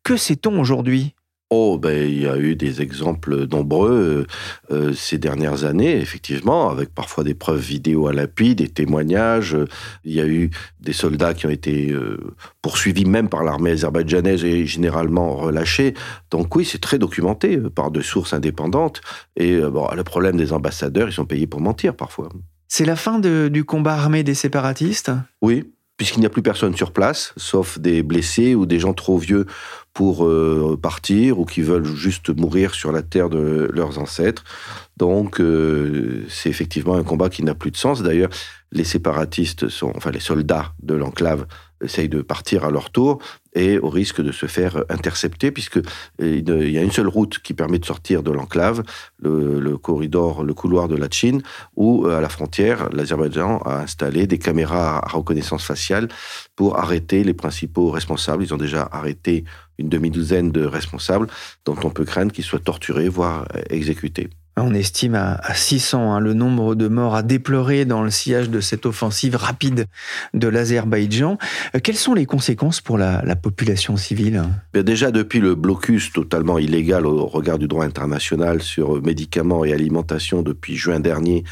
Que 0.04 0.18
sait-on 0.18 0.60
aujourd'hui? 0.60 1.14
Oh, 1.52 1.78
ben, 1.78 2.10
il 2.10 2.24
y 2.24 2.28
a 2.28 2.38
eu 2.40 2.56
des 2.56 2.82
exemples 2.82 3.46
nombreux 3.46 4.28
euh, 4.72 4.76
euh, 4.76 4.94
ces 4.94 5.20
dernières 5.20 5.64
années, 5.64 5.96
effectivement, 5.96 6.72
avec 6.72 6.90
parfois 6.90 7.24
des 7.24 7.36
preuves 7.36 7.62
vidéo 7.62 8.08
à 8.08 8.14
l'appui, 8.14 8.56
des 8.56 8.68
témoignages. 8.68 9.56
Il 10.04 10.14
y 10.14 10.22
a 10.22 10.26
eu 10.26 10.50
des 10.80 10.94
soldats 10.94 11.36
qui 11.36 11.46
ont 11.46 11.52
été 11.52 11.92
euh, 11.92 12.18
poursuivis 12.64 13.06
même 13.06 13.30
par 13.30 13.44
l'armée 13.44 13.72
azerbaïdjanaise 13.72 14.44
et 14.44 14.66
généralement 14.66 15.36
relâchés. 15.36 15.94
Donc 16.32 16.56
oui, 16.56 16.66
c'est 16.66 16.82
très 16.82 16.98
documenté 16.98 17.60
par 17.60 17.92
de 17.92 18.02
sources 18.02 18.34
indépendantes. 18.34 19.02
Et 19.36 19.60
bon, 19.60 19.88
le 19.96 20.04
problème 20.04 20.38
des 20.38 20.52
ambassadeurs, 20.52 21.10
ils 21.10 21.14
sont 21.14 21.26
payés 21.26 21.46
pour 21.46 21.62
mentir 21.62 21.96
parfois. 21.96 22.30
C'est 22.68 22.86
la 22.86 22.96
fin 22.96 23.20
du 23.20 23.64
combat 23.66 23.94
armé 23.94 24.24
des 24.24 24.34
séparatistes? 24.34 25.12
Oui, 25.42 25.72
puisqu'il 25.98 26.20
n'y 26.20 26.26
a 26.26 26.30
plus 26.30 26.42
personne 26.42 26.76
sur 26.76 26.92
place, 26.92 27.34
sauf 27.38 27.80
des 27.80 28.04
blessés 28.04 28.56
ou 28.56 28.66
des 28.66 28.80
gens 28.80 28.94
trop 28.94 29.18
vieux 29.18 29.46
pour 29.94 30.26
euh, 30.26 30.78
partir 30.82 31.40
ou 31.40 31.46
qui 31.46 31.62
veulent 31.62 31.86
juste 31.86 32.36
mourir 32.38 32.74
sur 32.74 32.92
la 32.92 33.02
terre 33.02 33.30
de 33.30 33.70
leurs 33.72 33.98
ancêtres. 33.98 34.44
Donc 34.98 35.40
euh, 35.40 36.26
c'est 36.28 36.50
effectivement 36.50 36.96
un 36.96 37.04
combat 37.04 37.30
qui 37.30 37.44
n'a 37.44 37.56
plus 37.56 37.72
de 37.72 37.78
sens. 37.78 38.02
D'ailleurs, 38.02 38.30
les 38.72 38.84
séparatistes 38.84 39.70
sont, 39.70 39.94
enfin 39.96 40.12
les 40.12 40.20
soldats 40.20 40.74
de 40.84 40.96
l'enclave 40.96 41.48
essayent 41.82 42.10
de 42.10 42.22
partir 42.22 42.64
à 42.64 42.72
leur 42.72 42.90
tour 42.90 43.20
et 43.54 43.78
au 43.80 43.90
risque 43.90 44.22
de 44.22 44.32
se 44.32 44.46
faire 44.46 44.84
intercepter 44.90 45.52
puisque 45.52 45.80
il 46.20 46.72
y 46.72 46.78
a 46.78 46.82
une 46.82 46.92
seule 46.92 47.08
route 47.08 47.40
qui 47.40 47.54
permet 47.54 47.80
de 47.80 47.86
sortir 47.86 48.24
de 48.24 48.32
l'enclave, 48.32 48.84
le, 49.22 49.78
corridor, 49.78 50.44
le 50.44 50.54
couloir 50.54 50.88
de 50.88 50.96
la 50.96 51.10
Chine, 51.10 51.42
où 51.76 52.08
à 52.08 52.22
la 52.22 52.30
frontière, 52.30 52.90
l'Azerbaïdjan 52.92 53.60
a 53.60 53.82
installé 53.82 54.28
des 54.28 54.38
caméras 54.38 54.98
à 55.06 55.10
reconnaissance 55.10 55.66
faciale 55.66 56.10
pour 56.56 56.78
arrêter 56.78 57.24
les 57.24 57.34
principaux 57.34 57.92
responsables. 57.92 58.44
Ils 58.44 58.54
ont 58.54 58.58
déjà 58.58 58.88
arrêté 58.92 59.46
une 59.78 59.90
demi-douzaine 59.90 60.52
de 60.52 60.66
responsables 60.66 61.28
dont 61.66 61.78
on 61.84 61.90
peut 61.90 62.06
craindre 62.06 62.32
qu'ils 62.32 62.44
soient 62.44 62.60
torturés, 62.60 63.10
voire 63.10 63.48
exécutés. 63.70 64.30
On 64.58 64.74
estime 64.74 65.16
à, 65.16 65.54
600 65.54 66.14
hein, 66.14 66.20
le 66.22 66.34
nombre 66.34 66.76
de 66.76 66.88
morts 66.88 67.16
à 67.16 67.24
déplorer 67.24 67.84
dans 67.84 68.04
le 68.04 68.10
sillage 68.10 68.50
de 68.50 68.62
cette 68.62 68.86
offensive 68.86 69.36
rapide 69.36 69.88
de 70.34 70.48
l'Azerbaïdjan. 70.48 71.38
Euh, 71.76 71.80
quelles 71.84 71.98
sont 71.98 72.14
les 72.14 72.26
conséquences 72.26 72.80
pour 72.80 72.98
la, 72.98 73.22
population 73.36 73.98
civile? 73.98 74.44
Déjà 74.74 75.12
depuis 75.12 75.42
le 75.42 75.56
blocus 75.56 76.14
totalement 76.14 76.58
illégal 76.58 77.06
au 77.06 77.26
regard 77.26 77.60
du 77.60 77.68
droit 77.68 77.84
international 77.84 78.62
sur 78.62 79.02
médicaments 79.02 79.66
et 79.66 79.74
alimentation 79.74 80.42
depuis 80.42 80.78
juin 80.78 81.02
dernier, 81.02 81.44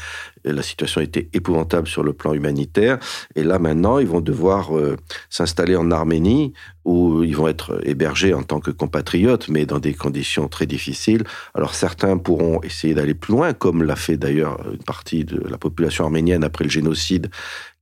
la 0.52 0.62
situation 0.62 1.00
était 1.00 1.28
épouvantable 1.32 1.88
sur 1.88 2.02
le 2.02 2.12
plan 2.12 2.34
humanitaire. 2.34 2.98
Et 3.34 3.42
là, 3.42 3.58
maintenant, 3.58 3.98
ils 3.98 4.06
vont 4.06 4.20
devoir 4.20 4.76
euh, 4.76 4.96
s'installer 5.30 5.76
en 5.76 5.90
Arménie, 5.90 6.52
où 6.84 7.22
ils 7.22 7.36
vont 7.36 7.48
être 7.48 7.80
hébergés 7.84 8.34
en 8.34 8.42
tant 8.42 8.60
que 8.60 8.70
compatriotes, 8.70 9.48
mais 9.48 9.64
dans 9.66 9.78
des 9.78 9.94
conditions 9.94 10.48
très 10.48 10.66
difficiles. 10.66 11.24
Alors 11.54 11.74
certains 11.74 12.18
pourront 12.18 12.60
essayer 12.62 12.94
d'aller 12.94 13.14
plus 13.14 13.32
loin, 13.32 13.52
comme 13.54 13.82
l'a 13.82 13.96
fait 13.96 14.16
d'ailleurs 14.16 14.60
une 14.70 14.82
partie 14.82 15.24
de 15.24 15.40
la 15.48 15.56
population 15.56 16.04
arménienne 16.04 16.44
après 16.44 16.64
le 16.64 16.70
génocide 16.70 17.30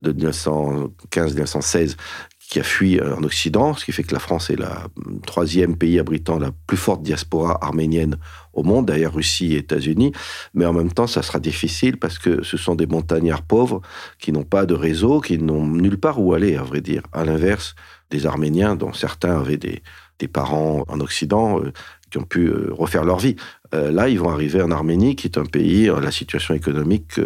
de 0.01 0.13
1915-1916, 0.13 1.95
qui 2.49 2.59
a 2.59 2.63
fui 2.63 2.99
euh, 2.99 3.15
en 3.15 3.23
Occident, 3.23 3.73
ce 3.73 3.85
qui 3.85 3.91
fait 3.91 4.03
que 4.03 4.13
la 4.13 4.19
France 4.19 4.49
est 4.49 4.55
le 4.55 4.67
troisième 5.25 5.75
pays 5.77 5.99
abritant 5.99 6.39
la 6.39 6.51
plus 6.67 6.77
forte 6.77 7.01
diaspora 7.01 7.57
arménienne 7.63 8.17
au 8.53 8.63
monde, 8.63 8.85
derrière 8.85 9.13
Russie 9.13 9.53
et 9.53 9.57
États-Unis. 9.57 10.11
Mais 10.53 10.65
en 10.65 10.73
même 10.73 10.91
temps, 10.91 11.07
ça 11.07 11.23
sera 11.23 11.39
difficile 11.39 11.97
parce 11.97 12.19
que 12.19 12.43
ce 12.43 12.57
sont 12.57 12.75
des 12.75 12.85
montagnards 12.85 13.41
pauvres 13.41 13.81
qui 14.19 14.31
n'ont 14.31 14.43
pas 14.43 14.65
de 14.65 14.73
réseau, 14.73 15.21
qui 15.21 15.37
n'ont 15.39 15.65
nulle 15.65 15.99
part 15.99 16.21
où 16.21 16.33
aller, 16.33 16.55
à 16.55 16.63
vrai 16.63 16.81
dire. 16.81 17.01
À 17.11 17.25
l'inverse 17.25 17.75
des 18.11 18.25
Arméniens, 18.25 18.75
dont 18.75 18.93
certains 18.93 19.39
avaient 19.39 19.57
des, 19.57 19.81
des 20.19 20.27
parents 20.27 20.85
en 20.87 20.99
Occident, 20.99 21.59
euh, 21.59 21.71
qui 22.09 22.17
ont 22.17 22.23
pu 22.23 22.47
euh, 22.47 22.69
refaire 22.71 23.03
leur 23.03 23.19
vie. 23.19 23.35
Euh, 23.73 23.91
là, 23.91 24.07
ils 24.07 24.19
vont 24.19 24.29
arriver 24.29 24.61
en 24.61 24.71
Arménie, 24.71 25.15
qui 25.15 25.27
est 25.27 25.37
un 25.37 25.45
pays, 25.45 25.85
la 25.85 26.11
situation 26.11 26.53
économique 26.53 27.19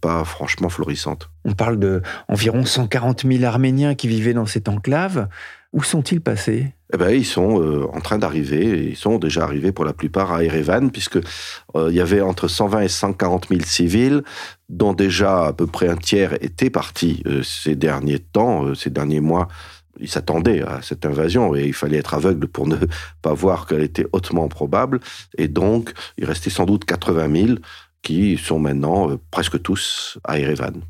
pas 0.00 0.24
franchement 0.24 0.68
florissante. 0.68 1.30
On 1.44 1.52
parle 1.52 1.78
de 1.78 2.02
environ 2.28 2.64
140 2.64 3.26
000 3.26 3.44
Arméniens 3.44 3.94
qui 3.94 4.08
vivaient 4.08 4.34
dans 4.34 4.46
cette 4.46 4.68
enclave. 4.68 5.28
Où 5.72 5.82
sont-ils 5.82 6.20
passés? 6.20 6.72
Eh 6.92 6.96
ben, 6.96 7.10
ils 7.10 7.24
sont 7.24 7.88
en 7.92 8.00
train 8.00 8.18
d'arriver. 8.18 8.90
Ils 8.90 8.96
sont 8.96 9.18
déjà 9.18 9.42
arrivés 9.42 9.72
pour 9.72 9.84
la 9.84 9.92
plupart 9.92 10.32
à 10.32 10.44
Erevan, 10.44 10.90
puisque 10.90 11.18
il 11.74 11.94
y 11.94 12.00
avait 12.00 12.20
entre 12.20 12.46
120 12.46 12.82
et 12.82 12.88
140 12.88 13.48
000 13.48 13.62
civils, 13.64 14.22
dont 14.68 14.92
déjà 14.92 15.46
à 15.46 15.52
peu 15.52 15.66
près 15.66 15.88
un 15.88 15.96
tiers 15.96 16.34
étaient 16.44 16.70
partis 16.70 17.24
ces 17.42 17.74
derniers 17.74 18.20
temps, 18.20 18.72
ces 18.74 18.90
derniers 18.90 19.20
mois, 19.20 19.48
il 20.00 20.08
s'attendait 20.08 20.62
à 20.62 20.82
cette 20.82 21.06
invasion 21.06 21.54
et 21.54 21.64
il 21.64 21.72
fallait 21.72 21.98
être 21.98 22.14
aveugle 22.14 22.48
pour 22.48 22.66
ne 22.66 22.76
pas 23.22 23.34
voir 23.34 23.66
qu'elle 23.66 23.82
était 23.82 24.06
hautement 24.12 24.48
probable. 24.48 25.00
Et 25.38 25.48
donc, 25.48 25.92
il 26.18 26.24
restait 26.24 26.50
sans 26.50 26.64
doute 26.64 26.84
80 26.84 27.46
000 27.46 27.58
qui 28.04 28.38
sont 28.38 28.58
maintenant 28.60 29.10
euh, 29.10 29.18
presque 29.30 29.60
tous 29.60 30.18
à 30.24 30.38
Erevan. 30.38 30.80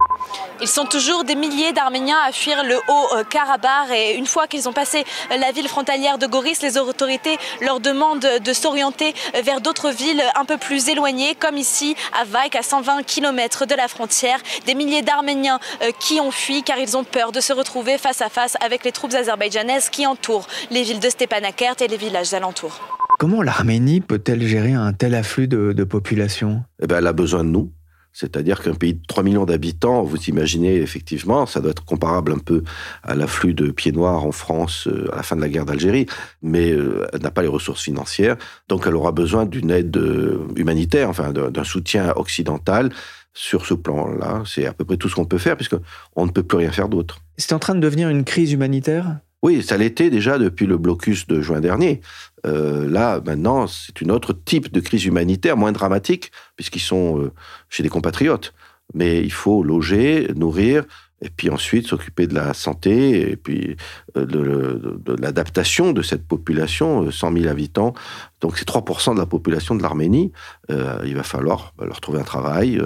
Ils 0.61 0.68
sont 0.68 0.85
toujours 0.85 1.25
des 1.25 1.37
milliers 1.37 1.73
d'Arméniens 1.73 2.18
à 2.26 2.33
fuir 2.33 2.62
le 2.64 2.76
Haut-Karabakh 2.88 3.90
et 3.94 4.14
une 4.16 4.26
fois 4.26 4.47
qu'ils 4.47 4.68
ont 4.68 4.73
passé 4.73 5.04
la 5.30 5.52
ville 5.52 5.68
frontalière 5.68 6.18
de 6.18 6.26
Goris, 6.26 6.61
les 6.62 6.76
autorités 6.76 7.38
leur 7.61 7.80
demandent 7.80 8.26
de 8.42 8.52
s'orienter 8.52 9.14
vers 9.42 9.61
d'autres 9.61 9.90
villes 9.90 10.23
un 10.35 10.44
peu 10.44 10.56
plus 10.56 10.88
éloignées, 10.88 11.35
comme 11.35 11.56
ici 11.56 11.97
à 12.18 12.25
Vaik, 12.25 12.56
à 12.56 12.62
120 12.62 13.04
km 13.04 13.66
de 13.66 13.75
la 13.75 13.88
frontière. 13.88 14.38
Des 14.66 14.75
milliers 14.75 15.02
d'Arméniens 15.02 15.61
euh, 15.83 15.90
qui 16.00 16.21
ont 16.21 16.30
fui 16.30 16.62
car 16.62 16.78
ils 16.78 16.97
ont 16.97 17.04
peur 17.04 17.33
de 17.33 17.40
se 17.40 17.52
retrouver 17.52 17.99
face 17.99 18.21
à 18.21 18.28
face 18.28 18.56
avec 18.61 18.85
les 18.85 18.92
troupes 18.92 19.14
azerbaïdjanaises 19.14 19.88
qui 19.88 20.06
entourent 20.06 20.47
les 20.71 20.83
villes 20.83 21.00
de 21.00 21.09
Stepanakert 21.09 21.76
et 21.80 21.88
les 21.88 21.97
villages 21.97 22.35
alentours. 22.35 23.03
Comment 23.18 23.42
l'Arménie 23.42 24.00
peut-elle 24.00 24.47
gérer 24.47 24.73
un 24.73 24.92
tel 24.92 25.14
afflux 25.14 25.47
de, 25.49 25.85
population? 25.85 26.62
Eh 26.83 26.87
ben, 26.87 26.99
Elle 26.99 27.06
a 27.06 27.12
besoin 27.12 27.44
de 27.44 27.50
nous. 27.50 27.73
C'est-à-dire 28.12 28.62
qu'un 28.62 28.75
pays 28.75 28.94
de 28.94 29.00
3 29.09 29.25
millions 29.25 29.44
d'habitants, 29.44 30.04
vous 30.04 30.23
imaginez 30.28 30.76
effectivement, 30.76 31.47
ça 31.47 31.61
doit 31.61 31.73
être 31.73 31.85
comparable 31.85 32.33
un 32.33 32.38
peu 32.38 32.62
à 33.02 33.16
l'afflux 33.16 33.54
de 33.54 33.73
pieds 33.73 33.90
noirs 33.90 34.25
en 34.25 34.30
France 34.30 34.87
euh, 34.87 35.12
à 35.12 35.16
la 35.16 35.23
fin 35.25 35.35
de 35.35 35.40
la 35.40 35.49
guerre 35.49 35.64
d'Algérie, 35.64 36.06
mais 36.40 36.71
euh, 36.71 37.09
elle 37.12 37.23
n'a 37.23 37.33
pas 37.33 37.42
les 37.42 37.49
ressources 37.49 37.83
financières, 37.83 38.37
donc 38.68 38.85
elle 38.87 38.94
aura 38.94 39.11
besoin 39.11 39.47
d'une 39.47 39.73
aide 39.73 39.97
euh, 39.97 40.47
humanitaire, 40.54 41.11
enfin 41.11 41.33
d'un 41.33 41.64
soutien 41.64 42.12
occidental 42.14 42.90
sur 43.33 43.66
ce 43.66 43.75
plan-là. 43.75 44.44
C'est 44.47 44.66
à 44.66 44.73
peu 44.73 44.85
près 44.85 44.97
tout 44.97 45.09
ce 45.09 45.16
qu'on 45.16 45.25
peut 45.25 45.38
faire, 45.38 45.56
puisqu'on 45.56 46.26
ne 46.26 46.30
peut 46.30 46.44
plus 46.44 46.59
rien 46.59 46.71
faire 46.71 46.88
d'autre. 46.88 47.18
C'est 47.37 47.52
en 47.52 47.59
train 47.59 47.75
de 47.75 47.80
devenir 47.80 48.09
une 48.11 48.23
crise 48.23 48.52
humanitaire? 48.52 49.18
Oui, 49.42 49.62
ça 49.62 49.76
l'était 49.76 50.09
déjà 50.09 50.38
depuis 50.38 50.64
le 50.64 50.78
blocus 50.78 51.26
de 51.26 51.42
juin 51.42 51.61
dernier. 51.61 52.00
Euh, 52.46 52.88
là, 52.88 53.20
maintenant, 53.24 53.66
c'est 53.66 54.00
une 54.00 54.10
autre 54.10 54.32
type 54.32 54.72
de 54.72 54.80
crise 54.80 55.04
humanitaire, 55.04 55.56
moins 55.56 55.72
dramatique, 55.72 56.30
puisqu'ils 56.56 56.80
sont 56.80 57.20
euh, 57.20 57.32
chez 57.68 57.82
des 57.82 57.88
compatriotes. 57.88 58.52
Mais 58.92 59.22
il 59.22 59.32
faut 59.32 59.62
loger, 59.62 60.28
nourrir, 60.36 60.84
et 61.22 61.30
puis 61.30 61.48
ensuite 61.48 61.86
s'occuper 61.86 62.26
de 62.26 62.34
la 62.34 62.52
santé 62.52 63.30
et 63.30 63.36
puis 63.36 63.76
euh, 64.18 64.26
de, 64.26 65.16
l'adaptation 65.18 65.92
de 65.92 66.02
cette 66.02 66.26
population, 66.28 67.10
100 67.10 67.32
000 67.32 67.48
habitants. 67.48 67.94
Donc 68.42 68.58
c'est 68.58 68.68
3% 68.68 69.14
de 69.14 69.20
la 69.20 69.24
population 69.24 69.74
de 69.74 69.82
l'Arménie. 69.82 70.32
il 70.68 71.14
va 71.14 71.22
falloir 71.22 71.72
bah, 71.78 71.86
leur 71.86 72.02
trouver 72.02 72.20
un 72.20 72.24
travail, 72.24 72.78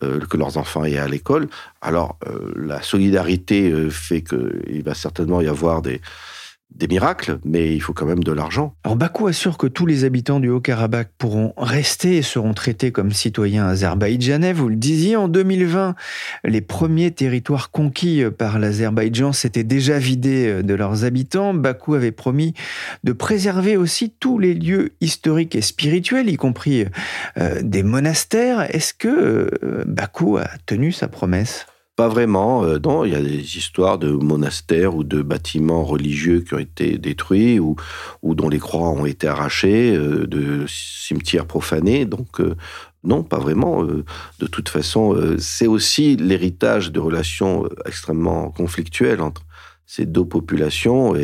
que 0.00 0.36
leurs 0.36 0.56
enfants 0.56 0.84
aient 0.84 0.98
à 0.98 1.06
l'école. 1.06 1.48
Alors 1.80 2.18
la 2.56 2.82
solidarité 2.82 3.72
fait 3.90 4.22
qu'il 4.22 4.82
va 4.82 4.94
certainement 4.94 5.40
y 5.40 5.46
avoir 5.46 5.82
des 5.82 6.00
des 6.74 6.86
miracles, 6.86 7.38
mais 7.44 7.74
il 7.74 7.80
faut 7.80 7.92
quand 7.92 8.06
même 8.06 8.22
de 8.22 8.32
l'argent. 8.32 8.74
Alors 8.84 8.96
Bakou 8.96 9.26
assure 9.26 9.58
que 9.58 9.66
tous 9.66 9.86
les 9.86 10.04
habitants 10.04 10.38
du 10.38 10.48
Haut-Karabakh 10.48 11.10
pourront 11.18 11.52
rester 11.56 12.16
et 12.18 12.22
seront 12.22 12.54
traités 12.54 12.92
comme 12.92 13.10
citoyens 13.10 13.66
azerbaïdjanais. 13.66 14.52
Vous 14.52 14.68
le 14.68 14.76
disiez, 14.76 15.16
en 15.16 15.28
2020, 15.28 15.94
les 16.44 16.60
premiers 16.60 17.10
territoires 17.10 17.70
conquis 17.70 18.22
par 18.36 18.58
l'Azerbaïdjan 18.58 19.32
s'étaient 19.32 19.64
déjà 19.64 19.98
vidés 19.98 20.62
de 20.62 20.74
leurs 20.74 21.04
habitants. 21.04 21.54
Bakou 21.54 21.94
avait 21.94 22.12
promis 22.12 22.54
de 23.02 23.12
préserver 23.12 23.76
aussi 23.76 24.10
tous 24.10 24.38
les 24.38 24.54
lieux 24.54 24.92
historiques 25.00 25.56
et 25.56 25.62
spirituels, 25.62 26.28
y 26.28 26.36
compris 26.36 26.84
euh, 27.38 27.60
des 27.62 27.82
monastères. 27.82 28.74
Est-ce 28.74 28.94
que 28.94 29.08
euh, 29.08 29.84
Bakou 29.86 30.36
a 30.36 30.48
tenu 30.66 30.92
sa 30.92 31.08
promesse? 31.08 31.66
Pas 31.98 32.06
vraiment, 32.06 32.62
euh, 32.62 32.78
non. 32.78 33.04
Il 33.04 33.10
y 33.10 33.16
a 33.16 33.20
des 33.20 33.56
histoires 33.56 33.98
de 33.98 34.12
monastères 34.12 34.94
ou 34.94 35.02
de 35.02 35.20
bâtiments 35.20 35.82
religieux 35.82 36.42
qui 36.42 36.54
ont 36.54 36.60
été 36.60 36.96
détruits 36.96 37.58
ou, 37.58 37.74
ou 38.22 38.36
dont 38.36 38.48
les 38.48 38.60
croix 38.60 38.90
ont 38.90 39.04
été 39.04 39.26
arrachées, 39.26 39.96
euh, 39.96 40.24
de 40.28 40.64
cimetières 40.68 41.44
profanés. 41.44 42.04
Donc, 42.04 42.40
euh, 42.40 42.54
non, 43.02 43.24
pas 43.24 43.38
vraiment. 43.38 43.82
de 43.82 44.46
toute 44.46 44.68
façon, 44.68 45.16
c'est 45.38 45.66
aussi 45.66 46.16
l'héritage 46.16 46.92
de 46.92 47.00
relations 47.00 47.68
extrêmement 47.86 48.50
conflictuelles 48.50 49.20
entre 49.20 49.42
ces 49.88 50.04
deux 50.04 50.26
populations 50.26 51.14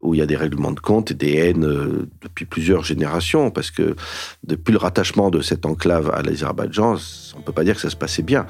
où 0.00 0.14
il 0.14 0.18
y 0.18 0.22
a 0.22 0.26
des 0.26 0.36
règlements 0.36 0.70
de 0.70 0.78
compte 0.78 1.10
et 1.10 1.14
des 1.14 1.34
haines 1.34 1.66
euh, 1.66 2.08
depuis 2.22 2.44
plusieurs 2.44 2.84
générations, 2.84 3.50
parce 3.50 3.72
que 3.72 3.96
depuis 4.44 4.70
le 4.70 4.78
rattachement 4.78 5.30
de 5.30 5.40
cette 5.40 5.66
enclave 5.66 6.12
à 6.14 6.22
l'Azerbaïdjan, 6.22 6.94
on 7.34 7.38
ne 7.40 7.42
peut 7.42 7.52
pas 7.52 7.64
dire 7.64 7.74
que 7.74 7.80
ça 7.80 7.90
se 7.90 7.96
passait 7.96 8.22
bien. 8.22 8.46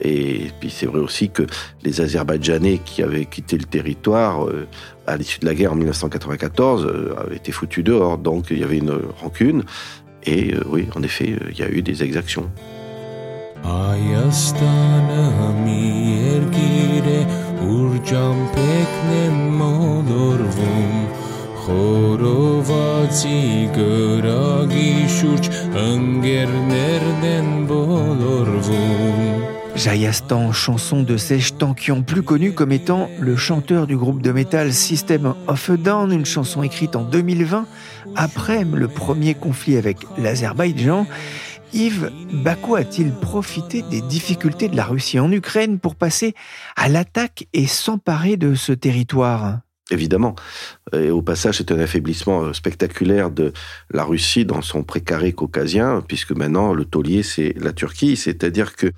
Et 0.00 0.52
puis 0.60 0.70
c'est 0.70 0.86
vrai 0.86 1.00
aussi 1.00 1.30
que 1.30 1.42
les 1.82 2.00
Azerbaïdjanais 2.00 2.78
qui 2.84 3.02
avaient 3.02 3.26
quitté 3.26 3.58
le 3.58 3.64
territoire 3.64 4.46
euh, 4.46 4.68
à 5.08 5.16
l'issue 5.16 5.40
de 5.40 5.46
la 5.46 5.54
guerre 5.54 5.72
en 5.72 5.76
1994 5.76 6.86
euh, 6.86 7.14
avaient 7.18 7.36
été 7.36 7.50
foutus 7.50 7.82
dehors, 7.82 8.18
donc 8.18 8.46
il 8.50 8.58
y 8.58 8.64
avait 8.64 8.78
une 8.78 8.96
rancune. 9.20 9.64
Et 10.24 10.54
oui, 10.66 10.86
en 10.94 11.02
effet, 11.02 11.36
il 11.50 11.58
y 11.58 11.62
a 11.62 11.70
eu 11.70 11.82
des 11.82 12.04
exactions. 12.04 12.50
Jayastan, 29.74 30.52
chanson 30.52 31.02
de 31.02 31.16
Sèche 31.16 31.56
Tankian, 31.56 32.02
plus 32.02 32.22
connu 32.22 32.52
comme 32.52 32.72
étant 32.72 33.08
le 33.20 33.36
chanteur 33.36 33.86
du 33.86 33.96
groupe 33.96 34.22
de 34.22 34.32
métal 34.32 34.72
System 34.72 35.34
of 35.46 35.70
a 35.70 35.76
Down, 35.76 36.12
une 36.12 36.26
chanson 36.26 36.62
écrite 36.62 36.96
en 36.96 37.02
2020 37.02 37.66
après 38.16 38.64
le 38.64 38.88
premier 38.88 39.34
conflit 39.34 39.76
avec 39.76 39.98
l'Azerbaïdjan. 40.16 41.06
Yves, 41.72 42.10
Bakou 42.32 42.76
a-t-il 42.76 43.12
profité 43.12 43.82
des 43.82 44.00
difficultés 44.00 44.68
de 44.68 44.76
la 44.76 44.84
Russie 44.84 45.20
en 45.20 45.30
Ukraine 45.30 45.78
pour 45.78 45.96
passer 45.96 46.34
à 46.76 46.88
l'attaque 46.88 47.46
et 47.52 47.66
s'emparer 47.66 48.36
de 48.36 48.54
ce 48.54 48.72
territoire? 48.72 49.60
Évidemment. 49.90 50.34
Et 50.92 51.10
au 51.10 51.22
passage, 51.22 51.58
c'est 51.58 51.72
un 51.72 51.78
affaiblissement 51.78 52.42
euh, 52.42 52.52
spectaculaire 52.52 53.30
de 53.30 53.52
la 53.90 54.04
Russie 54.04 54.44
dans 54.44 54.60
son 54.60 54.82
précaré 54.82 55.32
caucasien, 55.32 56.02
puisque 56.06 56.32
maintenant, 56.32 56.74
le 56.74 56.84
taulier, 56.84 57.22
c'est 57.22 57.54
la 57.58 57.72
Turquie. 57.72 58.16
C'est-à-dire 58.16 58.76
que 58.76 58.88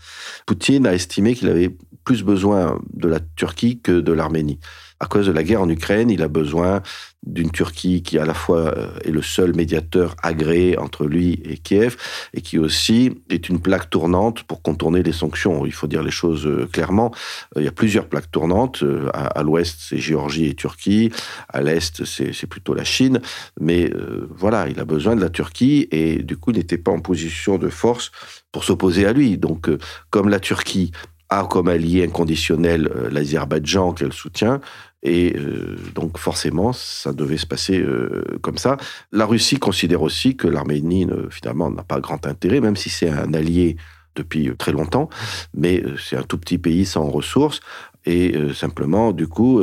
Poutine 0.47 0.87
a 0.87 0.95
estimé 0.95 1.35
qu'il 1.35 1.49
avait 1.49 1.77
plus 2.04 2.23
besoin 2.23 2.80
de 2.92 3.09
la 3.09 3.21
Turquie 3.37 3.80
que 3.80 4.00
de 4.00 4.12
l'Arménie 4.12 4.59
à 5.00 5.07
cause 5.07 5.26
de 5.26 5.33
la 5.33 5.42
guerre 5.42 5.62
en 5.62 5.69
Ukraine, 5.69 6.11
il 6.11 6.23
a 6.23 6.28
besoin 6.28 6.83
d'une 7.23 7.50
Turquie 7.50 8.02
qui 8.02 8.19
à 8.19 8.26
la 8.26 8.35
fois 8.35 8.76
euh, 8.76 8.88
est 9.04 9.11
le 9.11 9.23
seul 9.23 9.54
médiateur 9.54 10.14
agréé 10.23 10.78
entre 10.78 11.07
lui 11.07 11.40
et 11.45 11.57
Kiev 11.57 11.97
et 12.35 12.42
qui 12.42 12.59
aussi 12.59 13.11
est 13.30 13.49
une 13.49 13.61
plaque 13.61 13.88
tournante 13.88 14.42
pour 14.42 14.62
contourner 14.62 15.02
les 15.02 15.12
sanctions. 15.12 15.64
Il 15.64 15.73
faut 15.73 15.87
dire 15.87 16.02
les 16.02 16.11
choses 16.11 16.47
euh, 16.47 16.69
clairement. 16.71 17.12
Euh, 17.57 17.62
il 17.62 17.64
y 17.64 17.69
a 17.69 17.73
plusieurs 17.73 18.09
plaques 18.09 18.30
tournantes. 18.30 18.85
À, 19.14 19.42
l'ouest, 19.42 19.76
c'est 19.80 19.99
Géorgie 19.99 20.47
et 20.47 20.54
Turquie. 20.54 21.11
À 21.49 21.62
l'est, 21.62 22.04
c'est 22.04 22.47
plutôt 22.47 22.75
la 22.75 22.85
Chine. 22.85 23.21
Mais 23.59 23.90
voilà, 24.30 24.69
il 24.69 24.78
a 24.80 24.85
besoin 24.85 25.16
de 25.16 25.21
la 25.21 25.30
Turquie 25.30 25.88
et 25.90 26.23
du 26.23 26.37
coup, 26.37 26.52
n'était 26.52 26.78
pas 26.78 26.92
en 26.92 27.00
position 27.00 27.57
de 27.59 27.69
force 27.69 28.11
pour 28.52 28.64
s'opposer 28.64 29.07
à 29.07 29.12
lui. 29.12 29.38
Donc, 29.38 29.71
comme 30.11 30.28
la 30.28 30.40
Turquie 30.40 30.92
a 31.30 31.44
comme 31.44 31.68
allié 31.68 32.04
inconditionnel 32.04 32.90
l'Azerbaïdjan 33.10 33.92
qu'elle 33.92 34.12
soutient, 34.12 34.60
et 35.02 35.34
euh, 35.37 35.76
donc 35.94 36.18
forcément, 36.18 36.72
ça 36.72 37.12
devait 37.12 37.38
se 37.38 37.46
passer 37.46 37.80
euh, 37.80 38.22
comme 38.42 38.58
ça. 38.58 38.76
La 39.12 39.26
Russie 39.26 39.58
considère 39.58 40.02
aussi 40.02 40.37
que 40.37 40.46
l'Arménie, 40.46 41.06
finalement, 41.30 41.70
n'a 41.70 41.82
pas 41.82 42.00
grand 42.00 42.26
intérêt, 42.26 42.60
même 42.60 42.76
si 42.76 42.90
c'est 42.90 43.08
un 43.08 43.32
allié 43.32 43.76
depuis 44.14 44.54
très 44.58 44.72
longtemps, 44.72 45.08
mais 45.54 45.82
euh, 45.82 45.96
c'est 45.96 46.16
un 46.16 46.22
tout 46.22 46.37
petit 46.37 46.58
pays 46.58 46.84
sans 46.84 47.08
ressources. 47.08 47.60
Et 48.06 48.34
simplement, 48.54 49.12
du 49.12 49.28
coup, 49.28 49.62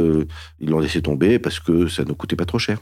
ils 0.59 0.69
l'ont 0.69 0.77
laissé 0.77 1.01
tomber 1.01 1.39
parce 1.39 1.59
que 1.59 1.87
ça 1.87 2.03
ne 2.03 2.13
coûtait 2.13 2.35
pas 2.35 2.45
trop 2.45 2.59
cher. 2.59 2.77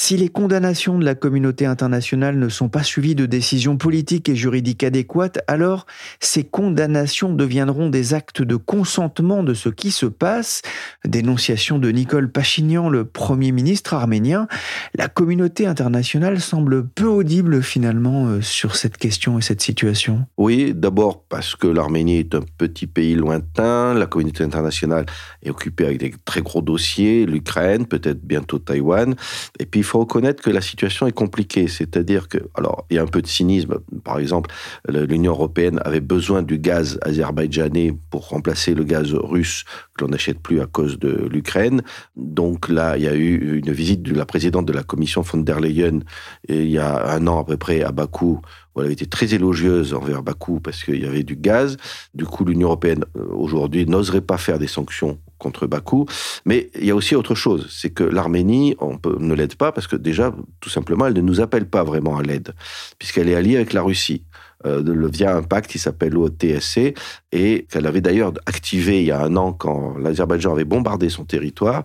Si 0.00 0.16
les 0.16 0.28
condamnations 0.28 0.96
de 0.96 1.04
la 1.04 1.16
communauté 1.16 1.66
internationale 1.66 2.38
ne 2.38 2.48
sont 2.48 2.68
pas 2.68 2.84
suivies 2.84 3.16
de 3.16 3.26
décisions 3.26 3.76
politiques 3.76 4.28
et 4.28 4.36
juridiques 4.36 4.84
adéquates, 4.84 5.40
alors 5.48 5.86
ces 6.20 6.44
condamnations 6.44 7.34
deviendront 7.34 7.90
des 7.90 8.14
actes 8.14 8.40
de 8.40 8.54
consentement 8.54 9.42
de 9.42 9.54
ce 9.54 9.68
qui 9.68 9.90
se 9.90 10.06
passe. 10.06 10.62
Dénonciation 11.04 11.80
de 11.80 11.90
Nicole 11.90 12.30
Pachinian, 12.30 12.88
le 12.88 13.06
Premier 13.06 13.50
ministre 13.50 13.92
arménien. 13.92 14.46
La 14.94 15.08
communauté 15.08 15.66
internationale 15.66 16.40
semble 16.40 16.86
peu 16.86 17.06
audible 17.06 17.60
finalement 17.60 18.28
euh, 18.28 18.40
sur 18.40 18.76
cette 18.76 18.98
question 18.98 19.36
et 19.40 19.42
cette 19.42 19.62
situation. 19.62 20.26
Oui, 20.36 20.74
d'abord 20.76 21.24
parce 21.24 21.56
que 21.56 21.66
l'Arménie 21.66 22.18
est 22.18 22.36
un 22.36 22.44
petit 22.56 22.86
pays 22.86 23.16
lointain, 23.16 23.94
la 23.94 24.06
communauté 24.06 24.44
internationale 24.44 25.06
est 25.42 25.50
occupée 25.50 25.86
avec 25.86 25.98
des 25.98 26.14
très 26.24 26.40
gros 26.40 26.62
dossiers, 26.62 27.26
l'Ukraine, 27.26 27.84
peut-être 27.84 28.22
bientôt 28.22 28.60
Taïwan, 28.60 29.16
et 29.58 29.66
puis 29.66 29.82
faut 29.88 30.00
reconnaître 30.00 30.42
que 30.42 30.50
la 30.50 30.60
situation 30.60 31.06
est 31.06 31.12
compliquée. 31.12 31.68
C'est-à-dire 31.68 32.28
que, 32.28 32.38
alors, 32.54 32.86
il 32.90 32.96
y 32.96 32.98
a 32.98 33.02
un 33.02 33.06
peu 33.06 33.22
de 33.22 33.26
cynisme. 33.26 33.78
Par 34.04 34.18
exemple, 34.18 34.50
l'Union 34.88 35.32
européenne 35.32 35.80
avait 35.84 36.00
besoin 36.00 36.42
du 36.42 36.58
gaz 36.58 36.98
azerbaïdjanais 37.02 37.94
pour 38.10 38.28
remplacer 38.28 38.74
le 38.74 38.84
gaz 38.84 39.12
russe 39.14 39.64
que 39.98 40.04
l'on 40.04 40.10
n'achète 40.10 40.38
plus 40.38 40.60
à 40.60 40.66
cause 40.66 40.98
de 40.98 41.28
l'Ukraine. 41.30 41.82
Donc 42.16 42.68
là, 42.68 42.96
il 42.96 43.02
y 43.02 43.08
a 43.08 43.14
eu 43.14 43.58
une 43.58 43.72
visite 43.72 44.02
de 44.02 44.14
la 44.14 44.24
présidente 44.24 44.66
de 44.66 44.72
la 44.72 44.82
Commission 44.82 45.22
von 45.22 45.38
der 45.38 45.60
Leyen 45.60 46.00
il 46.48 46.70
y 46.70 46.78
a 46.78 47.14
un 47.14 47.26
an 47.26 47.40
à 47.40 47.44
peu 47.44 47.56
près 47.56 47.82
à 47.82 47.92
Bakou 47.92 48.40
elle 48.80 48.86
avait 48.86 48.94
été 48.94 49.06
très 49.06 49.34
élogieuse 49.34 49.94
envers 49.94 50.22
Bakou 50.22 50.60
parce 50.60 50.82
qu'il 50.84 51.02
y 51.02 51.06
avait 51.06 51.22
du 51.22 51.36
gaz. 51.36 51.76
Du 52.14 52.24
coup, 52.24 52.44
l'Union 52.44 52.68
européenne, 52.68 53.04
euh, 53.16 53.24
aujourd'hui, 53.30 53.86
n'oserait 53.86 54.20
pas 54.20 54.38
faire 54.38 54.58
des 54.58 54.66
sanctions 54.66 55.18
contre 55.38 55.66
Bakou. 55.66 56.06
Mais 56.44 56.70
il 56.74 56.86
y 56.86 56.90
a 56.90 56.96
aussi 56.96 57.14
autre 57.14 57.34
chose, 57.34 57.68
c'est 57.70 57.90
que 57.90 58.04
l'Arménie, 58.04 58.76
on 58.80 58.98
ne 59.20 59.34
l'aide 59.34 59.54
pas 59.54 59.72
parce 59.72 59.86
que 59.86 59.96
déjà, 59.96 60.34
tout 60.60 60.70
simplement, 60.70 61.06
elle 61.06 61.14
ne 61.14 61.20
nous 61.20 61.40
appelle 61.40 61.68
pas 61.68 61.84
vraiment 61.84 62.18
à 62.18 62.22
l'aide, 62.22 62.54
puisqu'elle 62.98 63.28
est 63.28 63.34
alliée 63.34 63.56
avec 63.56 63.72
la 63.72 63.82
Russie. 63.82 64.24
Euh, 64.66 64.82
via 65.08 65.36
un 65.36 65.42
pacte 65.44 65.70
qui 65.70 65.78
s'appelle 65.78 66.14
l'OTSC 66.14 66.94
et 67.30 67.66
qu'elle 67.70 67.86
avait 67.86 68.00
d'ailleurs 68.00 68.32
activé 68.44 68.98
il 69.00 69.06
y 69.06 69.12
a 69.12 69.22
un 69.22 69.36
an 69.36 69.52
quand 69.52 69.96
l'Azerbaïdjan 69.96 70.52
avait 70.52 70.64
bombardé 70.64 71.10
son 71.10 71.24
territoire 71.24 71.84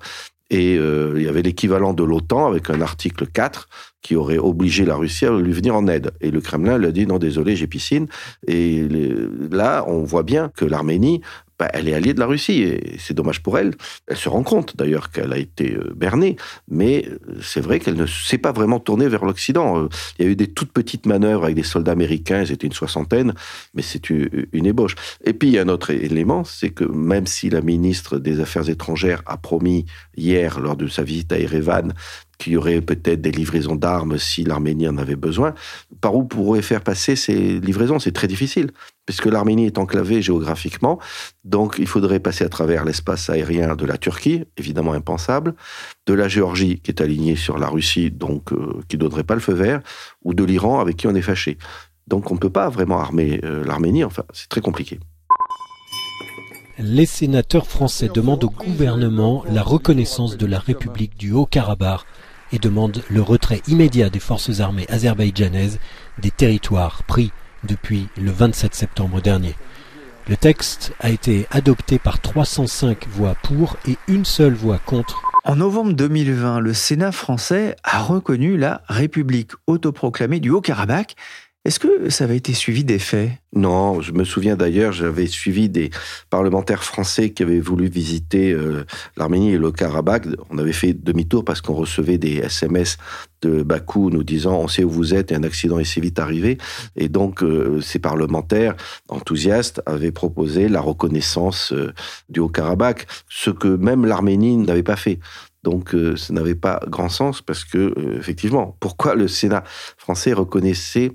et 0.53 0.77
euh, 0.77 1.13
il 1.15 1.23
y 1.23 1.27
avait 1.27 1.41
l'équivalent 1.41 1.93
de 1.93 2.03
l'OTAN 2.03 2.47
avec 2.47 2.69
un 2.69 2.81
article 2.81 3.25
4 3.25 3.67
qui 4.01 4.15
aurait 4.15 4.37
obligé 4.37 4.85
la 4.85 4.95
Russie 4.95 5.25
à 5.25 5.31
lui 5.31 5.51
venir 5.51 5.75
en 5.75 5.87
aide. 5.87 6.11
Et 6.21 6.29
le 6.29 6.41
Kremlin 6.41 6.77
lui 6.77 6.85
a 6.85 6.91
dit 6.91 7.07
non, 7.07 7.17
désolé, 7.17 7.55
j'ai 7.55 7.65
piscine. 7.65 8.07
Et 8.47 8.87
là, 9.49 9.83
on 9.87 10.03
voit 10.03 10.23
bien 10.23 10.51
que 10.55 10.65
l'Arménie 10.65 11.21
bah, 11.59 11.69
elle 11.73 11.87
est 11.87 11.93
alliée 11.93 12.13
de 12.13 12.19
la 12.19 12.25
Russie 12.25 12.63
et 12.63 12.97
c'est 12.99 13.13
dommage 13.13 13.41
pour 13.41 13.57
elle. 13.57 13.75
Elle 14.07 14.17
se 14.17 14.29
rend 14.29 14.43
compte 14.43 14.75
d'ailleurs 14.75 15.11
qu'elle 15.11 15.31
a 15.33 15.37
été 15.37 15.75
euh, 15.75 15.93
bernée, 15.95 16.35
mais 16.67 17.07
euh, 17.07 17.39
c'est 17.41 17.61
vrai 17.61 17.79
qu'elle 17.79 17.95
ne 17.95 18.05
s'est 18.05 18.37
pas 18.37 18.51
vraiment 18.51 18.79
tournée 18.79 19.07
vers 19.07 19.23
l'Occident. 19.23 19.83
Euh, 19.83 19.89
il 20.17 20.25
y 20.25 20.27
a 20.27 20.31
eu 20.31 20.35
des 20.35 20.47
toutes 20.47 20.71
petites 20.71 21.05
manœuvres 21.05 21.43
avec 21.43 21.55
des 21.55 21.63
soldats 21.63 21.91
américains, 21.91 22.45
c'était 22.45 22.67
une 22.67 22.73
soixantaine, 22.73 23.33
mais 23.73 23.81
c'est 23.81 24.09
une 24.09 24.65
ébauche. 24.65 24.95
Et 25.23 25.33
puis 25.33 25.49
il 25.49 25.53
y 25.53 25.59
a 25.59 25.61
un 25.61 25.69
autre 25.69 25.91
élément, 25.91 26.43
c'est 26.43 26.71
que 26.71 26.85
même 26.85 27.27
si 27.27 27.49
la 27.49 27.61
ministre 27.61 28.17
des 28.17 28.39
Affaires 28.39 28.69
étrangères 28.69 29.21
a 29.25 29.37
promis 29.37 29.85
hier, 30.17 30.59
lors 30.59 30.75
de 30.75 30.87
sa 30.87 31.03
visite 31.03 31.31
à 31.31 31.39
Erevan, 31.39 31.93
qu'il 32.37 32.53
y 32.53 32.57
aurait 32.57 32.81
peut-être 32.81 33.21
des 33.21 33.31
livraisons 33.31 33.75
d'armes 33.75 34.17
si 34.17 34.43
l'Arménie 34.43 34.87
en 34.87 34.97
avait 34.97 35.15
besoin. 35.15 35.53
Par 36.01 36.15
où 36.15 36.23
pourrait 36.23 36.61
faire 36.61 36.81
passer 36.81 37.15
ces 37.15 37.59
livraisons? 37.59 37.99
C'est 37.99 38.11
très 38.11 38.27
difficile, 38.27 38.71
puisque 39.05 39.25
l'Arménie 39.25 39.65
est 39.65 39.77
enclavée 39.77 40.21
géographiquement. 40.21 40.99
Donc 41.43 41.75
il 41.79 41.87
faudrait 41.87 42.19
passer 42.19 42.43
à 42.43 42.49
travers 42.49 42.85
l'espace 42.85 43.29
aérien 43.29 43.75
de 43.75 43.85
la 43.85 43.97
Turquie, 43.97 44.43
évidemment 44.57 44.93
impensable, 44.93 45.55
de 46.05 46.13
la 46.13 46.27
Géorgie, 46.27 46.79
qui 46.79 46.91
est 46.91 47.01
alignée 47.01 47.35
sur 47.35 47.57
la 47.57 47.67
Russie, 47.67 48.11
donc 48.11 48.51
euh, 48.51 48.81
qui 48.87 48.97
ne 48.97 49.01
donnerait 49.01 49.23
pas 49.23 49.35
le 49.35 49.41
feu 49.41 49.53
vert, 49.53 49.81
ou 50.23 50.33
de 50.33 50.43
l'Iran, 50.43 50.79
avec 50.79 50.97
qui 50.97 51.07
on 51.07 51.15
est 51.15 51.21
fâché. 51.21 51.57
Donc 52.07 52.31
on 52.31 52.35
ne 52.35 52.39
peut 52.39 52.49
pas 52.49 52.69
vraiment 52.69 52.99
armer 52.99 53.39
euh, 53.43 53.63
l'Arménie, 53.63 54.03
enfin, 54.03 54.23
c'est 54.33 54.49
très 54.49 54.61
compliqué. 54.61 54.99
Les 56.79 57.05
sénateurs 57.05 57.67
français 57.67 58.09
demandent 58.11 58.43
au 58.43 58.49
gouvernement 58.49 59.43
la 59.47 59.61
reconnaissance 59.61 60.37
de 60.37 60.47
la 60.47 60.57
République 60.57 61.15
du 61.17 61.31
Haut-Karabakh 61.31 62.01
et 62.53 62.59
demande 62.59 63.03
le 63.09 63.21
retrait 63.21 63.61
immédiat 63.67 64.09
des 64.09 64.19
forces 64.19 64.61
armées 64.61 64.85
azerbaïdjanaises 64.87 65.79
des 66.19 66.31
territoires 66.31 67.03
pris 67.03 67.31
depuis 67.65 68.07
le 68.15 68.31
27 68.31 68.73
septembre 68.73 69.19
dernier. 69.21 69.55
Le 70.29 70.37
texte 70.37 70.93
a 71.01 71.09
été 71.09 71.47
adopté 71.51 71.99
par 71.99 72.21
305 72.21 73.07
voix 73.09 73.35
pour 73.43 73.75
et 73.85 73.97
une 74.07 74.23
seule 74.23 74.53
voix 74.53 74.77
contre. 74.77 75.21
En 75.43 75.57
novembre 75.57 75.91
2020, 75.91 76.61
le 76.61 76.73
Sénat 76.73 77.11
français 77.11 77.75
a 77.83 78.01
reconnu 78.01 78.55
la 78.55 78.81
République 78.87 79.51
autoproclamée 79.67 80.39
du 80.39 80.49
Haut-Karabakh 80.49 81.17
Est-ce 81.65 81.79
que 81.79 82.09
ça 82.09 82.25
avait 82.25 82.35
été 82.35 82.53
suivi 82.53 82.83
des 82.83 82.99
faits? 82.99 83.31
Non, 83.55 84.01
je 84.01 84.11
me 84.11 84.25
souviens 84.25 84.57
d'ailleurs, 84.57 84.91
j'avais 84.91 85.27
suivi 85.27 85.69
des 85.69 85.91
parlementaires 86.29 86.83
français 86.83 87.31
qui 87.31 87.41
avaient 87.41 87.61
voulu 87.61 87.87
visiter 87.87 88.51
euh, 88.51 88.83
l'Arménie 89.15 89.53
et 89.53 89.57
le 89.57 89.71
Karabakh. 89.71 90.25
On 90.49 90.57
avait 90.57 90.73
fait 90.73 90.91
demi-tour 90.91 91.45
parce 91.45 91.61
qu'on 91.61 91.73
recevait 91.73 92.17
des 92.17 92.35
SMS 92.39 92.97
de 93.41 93.63
Bakou 93.63 94.09
nous 94.09 94.23
disant 94.25 94.57
on 94.59 94.67
sait 94.67 94.83
où 94.83 94.89
vous 94.89 95.13
êtes 95.13 95.31
et 95.31 95.35
un 95.35 95.43
accident 95.43 95.79
est 95.79 95.85
si 95.85 96.01
vite 96.01 96.19
arrivé. 96.19 96.57
Et 96.97 97.07
donc 97.07 97.41
euh, 97.43 97.79
ces 97.79 97.99
parlementaires 97.99 98.75
enthousiastes 99.07 99.81
avaient 99.85 100.11
proposé 100.11 100.67
la 100.67 100.81
reconnaissance 100.81 101.71
euh, 101.71 101.93
du 102.27 102.41
Haut-Karabakh, 102.41 103.07
ce 103.29 103.51
que 103.51 103.69
même 103.69 104.05
l'Arménie 104.05 104.57
n'avait 104.57 104.83
pas 104.83 104.97
fait. 104.97 105.19
Donc 105.63 105.95
euh, 105.95 106.15
ça 106.15 106.33
n'avait 106.33 106.55
pas 106.55 106.81
grand 106.87 107.09
sens 107.09 107.41
parce 107.41 107.63
que, 107.63 107.77
euh, 107.77 108.17
effectivement, 108.19 108.75
pourquoi 108.79 109.15
le 109.15 109.27
Sénat 109.27 109.63
français 109.97 110.33
reconnaissait 110.33 111.11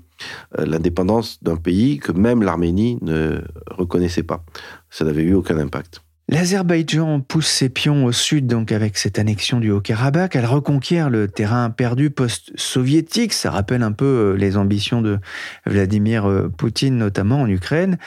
euh, 0.57 0.65
l'indépendance 0.65 1.41
d'un 1.43 1.55
pays 1.55 1.99
que 1.99 2.11
même 2.11 2.41
l'Arménie 2.41 2.97
ne 3.01 3.41
reconnaissait 3.69 4.23
pas? 4.23 4.43
Ça 4.89 5.05
n'avait 5.05 5.23
eu 5.23 5.35
aucun 5.35 5.57
impact. 5.57 6.01
L'Azerbaïdjan 6.31 7.21
pousse 7.21 7.47
ses 7.47 7.69
pions 7.69 8.05
au 8.05 8.11
sud, 8.11 8.45
donc 8.45 8.71
avec 8.71 8.97
cette 8.97 9.17
annexion 9.17 9.59
du 9.59 9.71
Haut-Karabakh. 9.71 10.35
Elle 10.35 10.45
reconquiert 10.45 11.09
le 11.09 11.27
terrain 11.27 11.71
perdu 11.71 12.11
post-soviétique. 12.11 13.33
Ça 13.33 13.49
rappelle 13.49 13.81
un 13.81 13.91
peu 13.91 14.35
les 14.37 14.55
ambitions 14.55 15.01
de 15.01 15.17
Vladimir 15.65 16.49
Poutine, 16.55 16.97
notamment 16.97 17.41
en 17.41 17.49
Ukraine. 17.49 17.97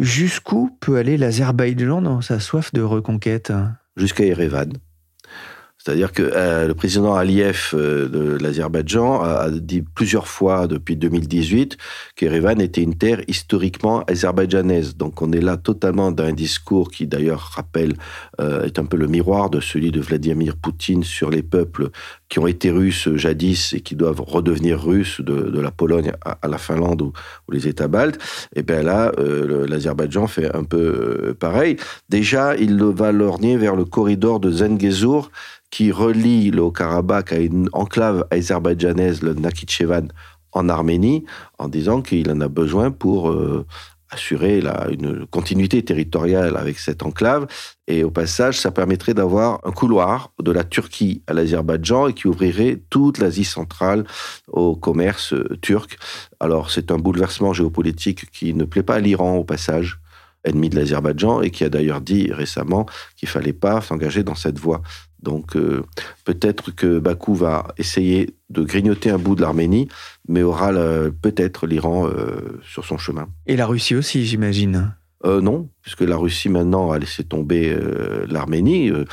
Jusqu'où 0.00 0.76
peut 0.80 0.96
aller 0.96 1.16
l'Azerbaïdjan 1.16 2.02
dans 2.02 2.20
sa 2.20 2.40
soif 2.40 2.72
de 2.72 2.82
reconquête? 2.82 3.52
Jusqu'à 3.96 4.24
Erevan. 4.24 4.72
C'est-à-dire 5.78 6.12
que 6.12 6.22
euh, 6.22 6.66
le 6.66 6.74
président 6.74 7.14
Aliyev 7.14 7.70
euh, 7.72 8.08
de 8.08 8.36
l'Azerbaïdjan 8.42 9.22
a 9.22 9.48
dit 9.48 9.82
plusieurs 9.82 10.26
fois 10.26 10.66
depuis 10.66 10.96
2018 10.96 11.76
qu'Erevan 12.16 12.60
était 12.60 12.82
une 12.82 12.96
terre 12.96 13.22
historiquement 13.28 14.02
azerbaïdjanaise. 14.08 14.96
Donc 14.96 15.22
on 15.22 15.30
est 15.30 15.40
là 15.40 15.56
totalement 15.56 16.10
dans 16.10 16.24
un 16.24 16.32
discours 16.32 16.90
qui 16.90 17.06
d'ailleurs 17.06 17.52
rappelle, 17.54 17.94
euh, 18.40 18.64
est 18.64 18.80
un 18.80 18.86
peu 18.86 18.96
le 18.96 19.06
miroir 19.06 19.50
de 19.50 19.60
celui 19.60 19.92
de 19.92 20.00
Vladimir 20.00 20.56
Poutine 20.56 21.04
sur 21.04 21.30
les 21.30 21.44
peuples 21.44 21.90
qui 22.28 22.40
ont 22.40 22.48
été 22.48 22.70
russes 22.70 23.08
jadis 23.14 23.72
et 23.72 23.80
qui 23.80 23.94
doivent 23.94 24.20
redevenir 24.20 24.82
russes 24.82 25.20
de, 25.20 25.60
la 25.60 25.70
Pologne 25.70 26.12
à, 26.24 26.46
la 26.48 26.58
Finlande 26.58 27.02
ou, 27.02 27.12
les 27.50 27.68
États 27.68 27.88
baltes. 27.88 28.18
Et 28.54 28.62
bien 28.62 28.82
là, 28.82 29.12
l'Azerbaïdjan 29.16 30.26
fait 30.26 30.54
un 30.54 30.64
peu 30.64 31.34
pareil. 31.40 31.76
Déjà, 32.10 32.54
il 32.56 32.76
va 32.82 33.12
lorgner 33.12 33.56
vers 33.56 33.76
le 33.76 33.86
corridor 33.86 34.40
de 34.40 34.50
Zengezur 34.50 35.30
qui 35.70 35.92
relie 35.92 36.50
le 36.50 36.62
Haut-Karabakh 36.62 37.32
à 37.32 37.38
une 37.38 37.68
enclave 37.72 38.26
azerbaïdjanaise, 38.30 39.22
le 39.22 39.34
Nakhichevan, 39.34 40.08
en 40.52 40.68
Arménie, 40.68 41.24
en 41.58 41.68
disant 41.68 42.00
qu'il 42.02 42.30
en 42.30 42.40
a 42.40 42.48
besoin 42.48 42.90
pour 42.90 43.30
euh, 43.30 43.66
assurer 44.10 44.62
une 44.90 45.26
continuité 45.26 45.84
territoriale 45.84 46.56
avec 46.56 46.78
cette 46.78 47.02
enclave. 47.02 47.46
Et 47.86 48.04
au 48.04 48.10
passage, 48.10 48.58
ça 48.58 48.70
permettrait 48.70 49.14
d'avoir 49.14 49.60
un 49.64 49.72
couloir 49.72 50.32
de 50.42 50.50
la 50.50 50.64
Turquie 50.64 51.22
à 51.26 51.34
l'Azerbaïdjan 51.34 52.08
et 52.08 52.14
qui 52.14 52.26
ouvrirait 52.26 52.82
toute 52.88 53.18
l'Asie 53.18 53.44
centrale 53.44 54.04
au 54.48 54.76
commerce 54.76 55.34
euh, 55.34 55.58
turc. 55.60 55.98
Alors 56.40 56.70
c'est 56.70 56.90
un 56.90 56.96
bouleversement 56.98 57.52
géopolitique 57.52 58.30
qui 58.30 58.54
ne 58.54 58.64
plaît 58.64 58.82
pas 58.82 58.96
à 58.96 59.00
l'Iran 59.00 59.36
au 59.36 59.44
passage 59.44 60.00
ennemi 60.44 60.70
de 60.70 60.76
l'Azerbaïdjan 60.76 61.42
et 61.42 61.50
qui 61.50 61.64
a 61.64 61.68
d'ailleurs 61.68 62.00
dit 62.00 62.32
récemment 62.32 62.86
qu'il 63.16 63.28
fallait 63.28 63.52
pas 63.52 63.80
s'engager 63.80 64.22
dans 64.22 64.34
cette 64.34 64.58
voie. 64.58 64.82
Donc 65.22 65.56
euh, 65.56 65.82
peut-être 66.24 66.70
que 66.70 66.98
Bakou 66.98 67.34
va 67.34 67.68
essayer 67.76 68.36
de 68.50 68.62
grignoter 68.62 69.10
un 69.10 69.18
bout 69.18 69.34
de 69.34 69.42
l'Arménie, 69.42 69.88
mais 70.28 70.42
aura 70.42 70.72
peut-être 71.22 71.66
l'Iran 71.66 72.06
euh, 72.06 72.60
sur 72.62 72.84
son 72.84 72.98
chemin. 72.98 73.28
Et 73.46 73.56
la 73.56 73.66
Russie 73.66 73.94
aussi, 73.94 74.24
j'imagine. 74.24 74.94
Euh, 75.24 75.40
non, 75.40 75.68
puisque 75.88 76.02
la 76.02 76.18
Russie 76.18 76.50
maintenant 76.50 76.90
a 76.90 76.98
laissé 76.98 77.24
tomber 77.24 77.70
euh, 77.70 78.26
l'Arménie 78.28 78.90
euh, 78.90 79.06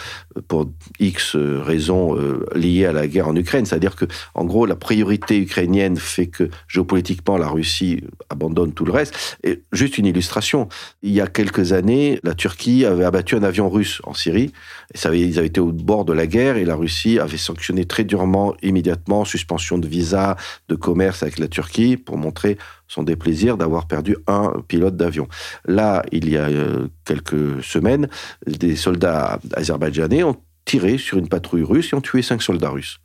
pour 0.50 0.70
X 1.00 1.38
raisons 1.38 2.18
liées 2.54 2.86
à 2.86 2.92
la 2.92 3.08
guerre 3.08 3.30
en 3.30 3.36
Ukraine. 3.36 3.66
C'est-à-dire 3.66 3.96
que, 3.96 4.04
en 4.34 4.44
gros, 4.44 4.66
la 4.66 4.76
priorité 4.76 5.38
ukrainienne 5.38 5.96
fait 5.96 6.28
que 6.28 6.50
géopolitiquement 6.68 7.38
la 7.38 7.48
Russie 7.48 8.04
abandonne 8.30 8.74
tout 8.74 8.84
le 8.84 8.92
reste. 8.92 9.38
Et 9.44 9.62
juste 9.72 9.98
une 9.98 10.06
illustration, 10.06 10.68
il 11.02 11.12
y 11.12 11.22
a 11.22 11.28
quelques 11.28 11.72
années, 11.72 12.20
la 12.24 12.34
Turquie 12.34 12.84
avait 12.84 13.06
abattu 13.06 13.36
un 13.36 13.44
avion 13.44 13.70
russe 13.70 14.02
en 14.04 14.14
Syrie. 14.14 14.52
Ils 14.94 15.40
avaient 15.40 15.48
été 15.48 15.62
au 15.62 15.72
bord 15.72 16.04
de 16.04 16.12
la 16.12 16.28
guerre 16.28 16.58
et 16.58 16.66
la 16.66 16.76
Russie 16.76 17.20
avait 17.20 17.38
sanctionné 17.38 17.86
très 17.86 18.04
durement, 18.04 18.54
immédiatement, 18.62 19.24
suspension 19.24 19.78
de 19.78 19.88
visa, 19.88 20.36
de 20.68 20.76
commerce 20.76 21.24
avec 21.24 21.40
la 21.40 21.48
Turquie 21.48 21.96
pour 21.96 22.18
montrer 22.18 22.58
son 22.88 23.04
déplaisir 23.04 23.58
d'avoir 23.58 23.88
perdu 23.88 24.18
un 24.28 24.62
pilote 24.68 24.96
d'avion. 24.96 25.28
Là, 25.66 26.04
il 26.12 26.30
y 26.30 26.38
a 26.38 26.46
euh, 26.46 26.65
quelques 27.04 27.64
semaines, 27.64 28.08
des 28.48 28.76
soldats 28.76 29.40
azerbaïdjanais 29.56 30.24
ont 30.24 30.38
tiré 30.66 30.98
sur 30.98 31.18
une 31.18 31.30
patrouille 31.30 31.64
russe 31.64 31.94
et 31.94 31.96
ont 31.96 32.02
tué 32.02 32.22
cinq 32.22 32.42
soldats 32.42 32.72
russes. 32.72 33.00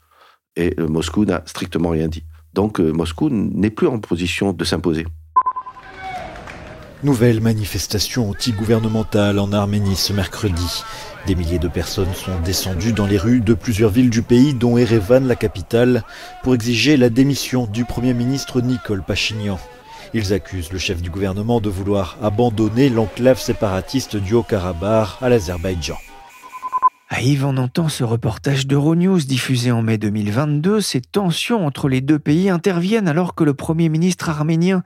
Et 0.56 0.74
euh, 0.80 0.88
Moscou 0.88 1.24
n'a 1.24 1.42
strictement 1.46 1.90
rien 1.90 2.08
dit. 2.08 2.24
Donc 2.54 2.80
euh, 2.80 2.90
Moscou 2.90 3.28
n'est 3.30 3.70
plus 3.70 3.86
en 3.86 3.98
position 3.98 4.52
de 4.52 4.64
s'imposer. 4.64 5.06
Nouvelle 7.02 7.40
manifestation 7.40 8.28
anti-gouvernementale 8.30 9.38
en 9.38 9.52
Arménie 9.52 9.96
ce 9.96 10.12
mercredi. 10.12 10.82
Des 11.26 11.34
milliers 11.34 11.58
de 11.58 11.68
personnes 11.68 12.12
sont 12.14 12.38
descendues 12.44 12.92
dans 12.92 13.06
les 13.06 13.16
rues 13.16 13.40
de 13.40 13.54
plusieurs 13.54 13.90
villes 13.90 14.10
du 14.10 14.22
pays, 14.22 14.52
dont 14.52 14.76
Erevan, 14.76 15.26
la 15.26 15.36
capitale, 15.36 16.02
pour 16.42 16.54
exiger 16.54 16.96
la 16.96 17.08
démission 17.08 17.66
du 17.66 17.84
Premier 17.84 18.12
ministre 18.12 18.60
Nicole 18.60 19.02
Pachinian. 19.02 19.58
Ils 20.12 20.32
accusent 20.32 20.72
le 20.72 20.78
chef 20.78 21.02
du 21.02 21.10
gouvernement 21.10 21.60
de 21.60 21.68
vouloir 21.68 22.18
abandonner 22.22 22.88
l'enclave 22.88 23.40
séparatiste 23.40 24.16
du 24.16 24.34
Haut-Karabakh 24.34 25.10
à 25.20 25.28
l'Azerbaïdjan. 25.28 25.96
À 27.12 27.22
Yves, 27.22 27.44
on 27.44 27.56
entend 27.56 27.88
ce 27.88 28.04
reportage 28.04 28.68
d'Euronews 28.68 29.18
diffusé 29.18 29.72
en 29.72 29.82
mai 29.82 29.98
2022. 29.98 30.80
Ces 30.80 31.00
tensions 31.00 31.66
entre 31.66 31.88
les 31.88 32.00
deux 32.00 32.20
pays 32.20 32.50
interviennent 32.50 33.08
alors 33.08 33.34
que 33.34 33.42
le 33.42 33.54
Premier 33.54 33.88
ministre 33.88 34.30
arménien 34.30 34.84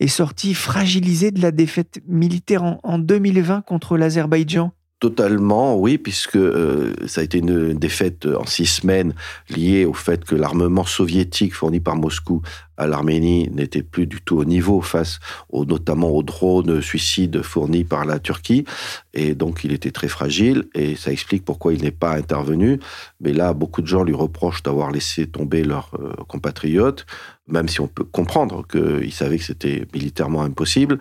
est 0.00 0.08
sorti 0.08 0.54
fragilisé 0.54 1.30
de 1.30 1.42
la 1.42 1.50
défaite 1.50 2.00
militaire 2.06 2.78
en 2.82 2.98
2020 2.98 3.60
contre 3.60 3.98
l'Azerbaïdjan. 3.98 4.72
Totalement, 4.98 5.76
oui, 5.76 5.98
puisque 5.98 6.36
euh, 6.36 6.94
ça 7.06 7.20
a 7.20 7.24
été 7.24 7.38
une 7.38 7.74
défaite 7.74 8.24
en 8.24 8.46
six 8.46 8.64
semaines 8.64 9.12
liée 9.50 9.84
au 9.84 9.92
fait 9.92 10.24
que 10.24 10.34
l'armement 10.34 10.86
soviétique 10.86 11.52
fourni 11.52 11.80
par 11.80 11.96
Moscou 11.96 12.40
à 12.78 12.86
l'Arménie 12.86 13.50
n'était 13.50 13.82
plus 13.82 14.06
du 14.06 14.22
tout 14.22 14.38
au 14.38 14.46
niveau 14.46 14.80
face 14.80 15.18
au, 15.50 15.66
notamment 15.66 16.08
aux 16.08 16.22
drones 16.22 16.80
suicides 16.80 17.42
fournis 17.42 17.84
par 17.84 18.06
la 18.06 18.18
Turquie. 18.18 18.64
Et 19.12 19.34
donc, 19.34 19.64
il 19.64 19.72
était 19.72 19.90
très 19.90 20.08
fragile 20.08 20.64
et 20.74 20.96
ça 20.96 21.12
explique 21.12 21.44
pourquoi 21.44 21.74
il 21.74 21.82
n'est 21.82 21.90
pas 21.90 22.16
intervenu. 22.16 22.80
Mais 23.20 23.34
là, 23.34 23.52
beaucoup 23.52 23.82
de 23.82 23.86
gens 23.86 24.02
lui 24.02 24.14
reprochent 24.14 24.62
d'avoir 24.62 24.90
laissé 24.90 25.26
tomber 25.26 25.62
leurs 25.62 25.90
euh, 26.00 26.14
compatriotes, 26.26 27.04
même 27.48 27.68
si 27.68 27.82
on 27.82 27.86
peut 27.86 28.04
comprendre 28.04 28.66
qu'ils 28.66 29.12
savaient 29.12 29.38
que 29.38 29.44
c'était 29.44 29.86
militairement 29.92 30.42
impossible. 30.42 30.98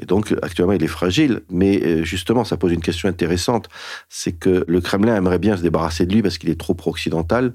Et 0.00 0.06
donc, 0.06 0.34
actuellement, 0.42 0.72
il 0.72 0.82
est 0.82 0.88
fragile. 0.88 1.42
Mais 1.50 1.80
euh, 1.82 2.02
justement, 2.02 2.44
ça 2.44 2.56
pose 2.56 2.72
une 2.72 2.80
question 2.80 3.08
intéressante. 3.08 3.68
C'est 4.08 4.32
que 4.32 4.64
le 4.66 4.80
Kremlin 4.80 5.14
aimerait 5.14 5.38
bien 5.38 5.56
se 5.56 5.62
débarrasser 5.62 6.06
de 6.06 6.14
lui 6.14 6.22
parce 6.22 6.38
qu'il 6.38 6.50
est 6.50 6.58
trop 6.58 6.74
pro-occidental. 6.74 7.52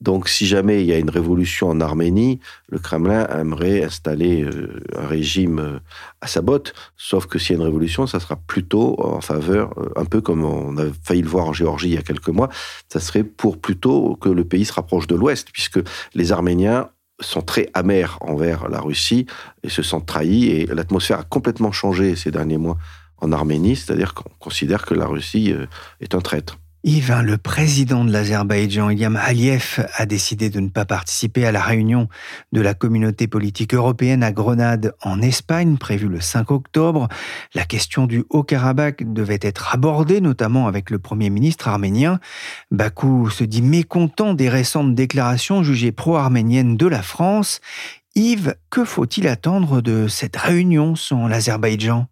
Donc, 0.00 0.28
si 0.28 0.46
jamais 0.46 0.82
il 0.82 0.86
y 0.86 0.92
a 0.92 0.98
une 0.98 1.10
révolution 1.10 1.68
en 1.68 1.80
Arménie, 1.80 2.40
le 2.68 2.78
Kremlin 2.78 3.24
aimerait 3.28 3.84
installer 3.84 4.42
euh, 4.42 4.80
un 4.96 5.06
régime 5.06 5.58
euh, 5.58 5.78
à 6.20 6.26
sa 6.28 6.40
botte. 6.40 6.72
Sauf 6.96 7.26
que 7.26 7.38
s'il 7.38 7.54
y 7.54 7.58
a 7.58 7.60
une 7.60 7.66
révolution, 7.66 8.06
ça 8.06 8.18
sera 8.18 8.36
plutôt 8.36 8.96
en 9.00 9.20
faveur, 9.20 9.74
un 9.96 10.04
peu 10.04 10.20
comme 10.20 10.44
on 10.44 10.76
a 10.76 10.84
failli 11.04 11.22
le 11.22 11.28
voir 11.28 11.46
en 11.46 11.52
Géorgie 11.52 11.88
il 11.88 11.94
y 11.94 11.98
a 11.98 12.02
quelques 12.02 12.28
mois, 12.28 12.48
ça 12.88 12.98
serait 12.98 13.22
pour 13.22 13.60
plutôt 13.60 14.16
que 14.16 14.28
le 14.28 14.44
pays 14.44 14.64
se 14.64 14.72
rapproche 14.72 15.06
de 15.06 15.14
l'Ouest, 15.14 15.50
puisque 15.52 15.80
les 16.14 16.32
Arméniens 16.32 16.88
sont 17.22 17.42
très 17.42 17.68
amers 17.74 18.18
envers 18.20 18.68
la 18.68 18.80
Russie 18.80 19.26
et 19.62 19.68
se 19.68 19.82
sentent 19.82 20.06
trahis. 20.06 20.48
Et 20.50 20.66
l'atmosphère 20.66 21.20
a 21.20 21.24
complètement 21.24 21.72
changé 21.72 22.16
ces 22.16 22.30
derniers 22.30 22.58
mois 22.58 22.78
en 23.18 23.32
Arménie, 23.32 23.76
c'est-à-dire 23.76 24.14
qu'on 24.14 24.30
considère 24.38 24.84
que 24.84 24.94
la 24.94 25.06
Russie 25.06 25.52
euh, 25.52 25.66
est 26.00 26.14
un 26.14 26.20
traître. 26.20 26.58
Yves, 26.84 27.20
le 27.22 27.38
président 27.38 28.04
de 28.04 28.10
l'Azerbaïdjan, 28.10 28.90
Ilham 28.90 29.14
Aliyev, 29.14 29.86
a 29.94 30.04
décidé 30.04 30.50
de 30.50 30.58
ne 30.58 30.68
pas 30.68 30.84
participer 30.84 31.46
à 31.46 31.52
la 31.52 31.62
réunion 31.62 32.08
de 32.50 32.60
la 32.60 32.74
communauté 32.74 33.28
politique 33.28 33.72
européenne 33.72 34.24
à 34.24 34.32
Grenade, 34.32 34.92
en 35.00 35.22
Espagne, 35.22 35.76
prévue 35.76 36.08
le 36.08 36.20
5 36.20 36.50
octobre. 36.50 37.06
La 37.54 37.64
question 37.66 38.08
du 38.08 38.24
Haut-Karabakh 38.30 39.12
devait 39.12 39.38
être 39.42 39.72
abordée, 39.72 40.20
notamment 40.20 40.66
avec 40.66 40.90
le 40.90 40.98
Premier 40.98 41.30
ministre 41.30 41.68
arménien. 41.68 42.18
Bakou 42.72 43.30
se 43.30 43.44
dit 43.44 43.62
mécontent 43.62 44.34
des 44.34 44.48
récentes 44.48 44.96
déclarations 44.96 45.62
jugées 45.62 45.92
pro-arméniennes 45.92 46.76
de 46.76 46.86
la 46.88 47.02
France. 47.02 47.60
Yves, 48.16 48.56
que 48.70 48.84
faut-il 48.84 49.28
attendre 49.28 49.82
de 49.82 50.08
cette 50.08 50.36
réunion 50.36 50.96
sans 50.96 51.28
l'Azerbaïdjan? 51.28 52.08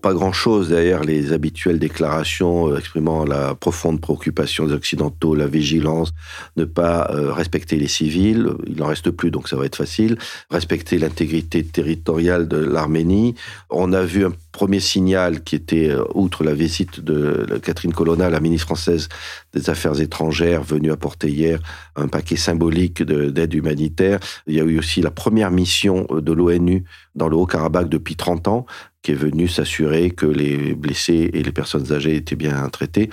Pas 0.00 0.14
grand-chose 0.14 0.70
derrière 0.70 1.04
les 1.04 1.34
habituelles 1.34 1.78
déclarations 1.78 2.72
euh, 2.72 2.78
exprimant 2.78 3.26
la 3.26 3.54
profonde 3.54 4.00
préoccupation 4.00 4.66
des 4.66 4.72
Occidentaux, 4.72 5.34
la 5.34 5.46
vigilance, 5.46 6.14
ne 6.56 6.64
pas 6.64 7.10
euh, 7.10 7.34
respecter 7.34 7.76
les 7.76 7.86
civils, 7.86 8.48
il 8.66 8.76
n'en 8.76 8.86
reste 8.86 9.10
plus 9.10 9.30
donc 9.30 9.46
ça 9.46 9.56
va 9.56 9.66
être 9.66 9.76
facile, 9.76 10.16
respecter 10.50 10.96
l'intégrité 10.96 11.62
territoriale 11.64 12.48
de 12.48 12.56
l'Arménie. 12.56 13.34
On 13.68 13.92
a 13.92 14.04
vu 14.04 14.24
un 14.24 14.32
premier 14.52 14.80
signal 14.80 15.42
qui 15.42 15.56
était, 15.56 15.90
euh, 15.90 16.02
outre 16.14 16.44
la 16.44 16.54
visite 16.54 17.00
de 17.00 17.58
Catherine 17.62 17.92
Colonna, 17.92 18.30
la 18.30 18.40
ministre 18.40 18.68
française 18.68 19.10
des 19.52 19.68
Affaires 19.68 20.00
étrangères, 20.00 20.62
venue 20.62 20.92
apporter 20.92 21.28
hier 21.28 21.60
un 21.94 22.08
paquet 22.08 22.36
symbolique 22.36 23.02
d'aide 23.02 23.52
humanitaire. 23.52 24.18
Il 24.46 24.54
y 24.54 24.60
a 24.60 24.64
eu 24.64 24.78
aussi 24.78 25.02
la 25.02 25.10
première 25.10 25.50
mission 25.50 26.06
de 26.10 26.32
l'ONU 26.32 26.84
dans 27.14 27.28
le 27.28 27.36
Haut-Karabakh 27.36 27.88
depuis 27.88 28.16
30 28.16 28.48
ans, 28.48 28.66
qui 29.02 29.12
est 29.12 29.16
venu 29.16 29.48
s'assurer 29.48 30.10
que 30.10 30.26
les 30.26 30.74
blessés 30.74 31.30
et 31.32 31.42
les 31.42 31.52
personnes 31.52 31.92
âgées 31.92 32.16
étaient 32.16 32.36
bien 32.36 32.68
traités. 32.68 33.10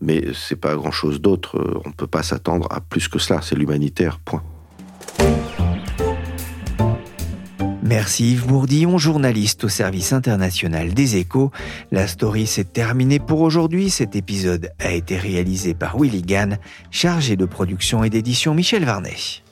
Mais 0.00 0.24
c'est 0.34 0.56
pas 0.56 0.74
grand-chose 0.74 1.20
d'autre. 1.20 1.80
On 1.84 1.88
ne 1.88 1.94
peut 1.94 2.06
pas 2.06 2.22
s'attendre 2.22 2.66
à 2.70 2.80
plus 2.80 3.08
que 3.08 3.18
cela. 3.18 3.40
C'est 3.42 3.56
l'humanitaire, 3.56 4.18
point. 4.18 4.42
Merci 7.86 8.32
Yves 8.32 8.46
Bourdillon, 8.48 8.98
journaliste 8.98 9.62
au 9.62 9.68
service 9.68 10.12
international 10.12 10.92
des 10.92 11.16
échos. 11.16 11.52
La 11.92 12.08
story 12.08 12.48
s'est 12.48 12.64
terminée 12.64 13.20
pour 13.20 13.42
aujourd'hui. 13.42 13.90
Cet 13.90 14.16
épisode 14.16 14.70
a 14.80 14.90
été 14.90 15.16
réalisé 15.16 15.72
par 15.72 15.96
Willy 15.96 16.22
Gann, 16.22 16.58
chargé 16.90 17.36
de 17.36 17.44
production 17.44 18.02
et 18.02 18.10
d'édition 18.10 18.54
Michel 18.54 18.84
Varnet. 18.84 19.44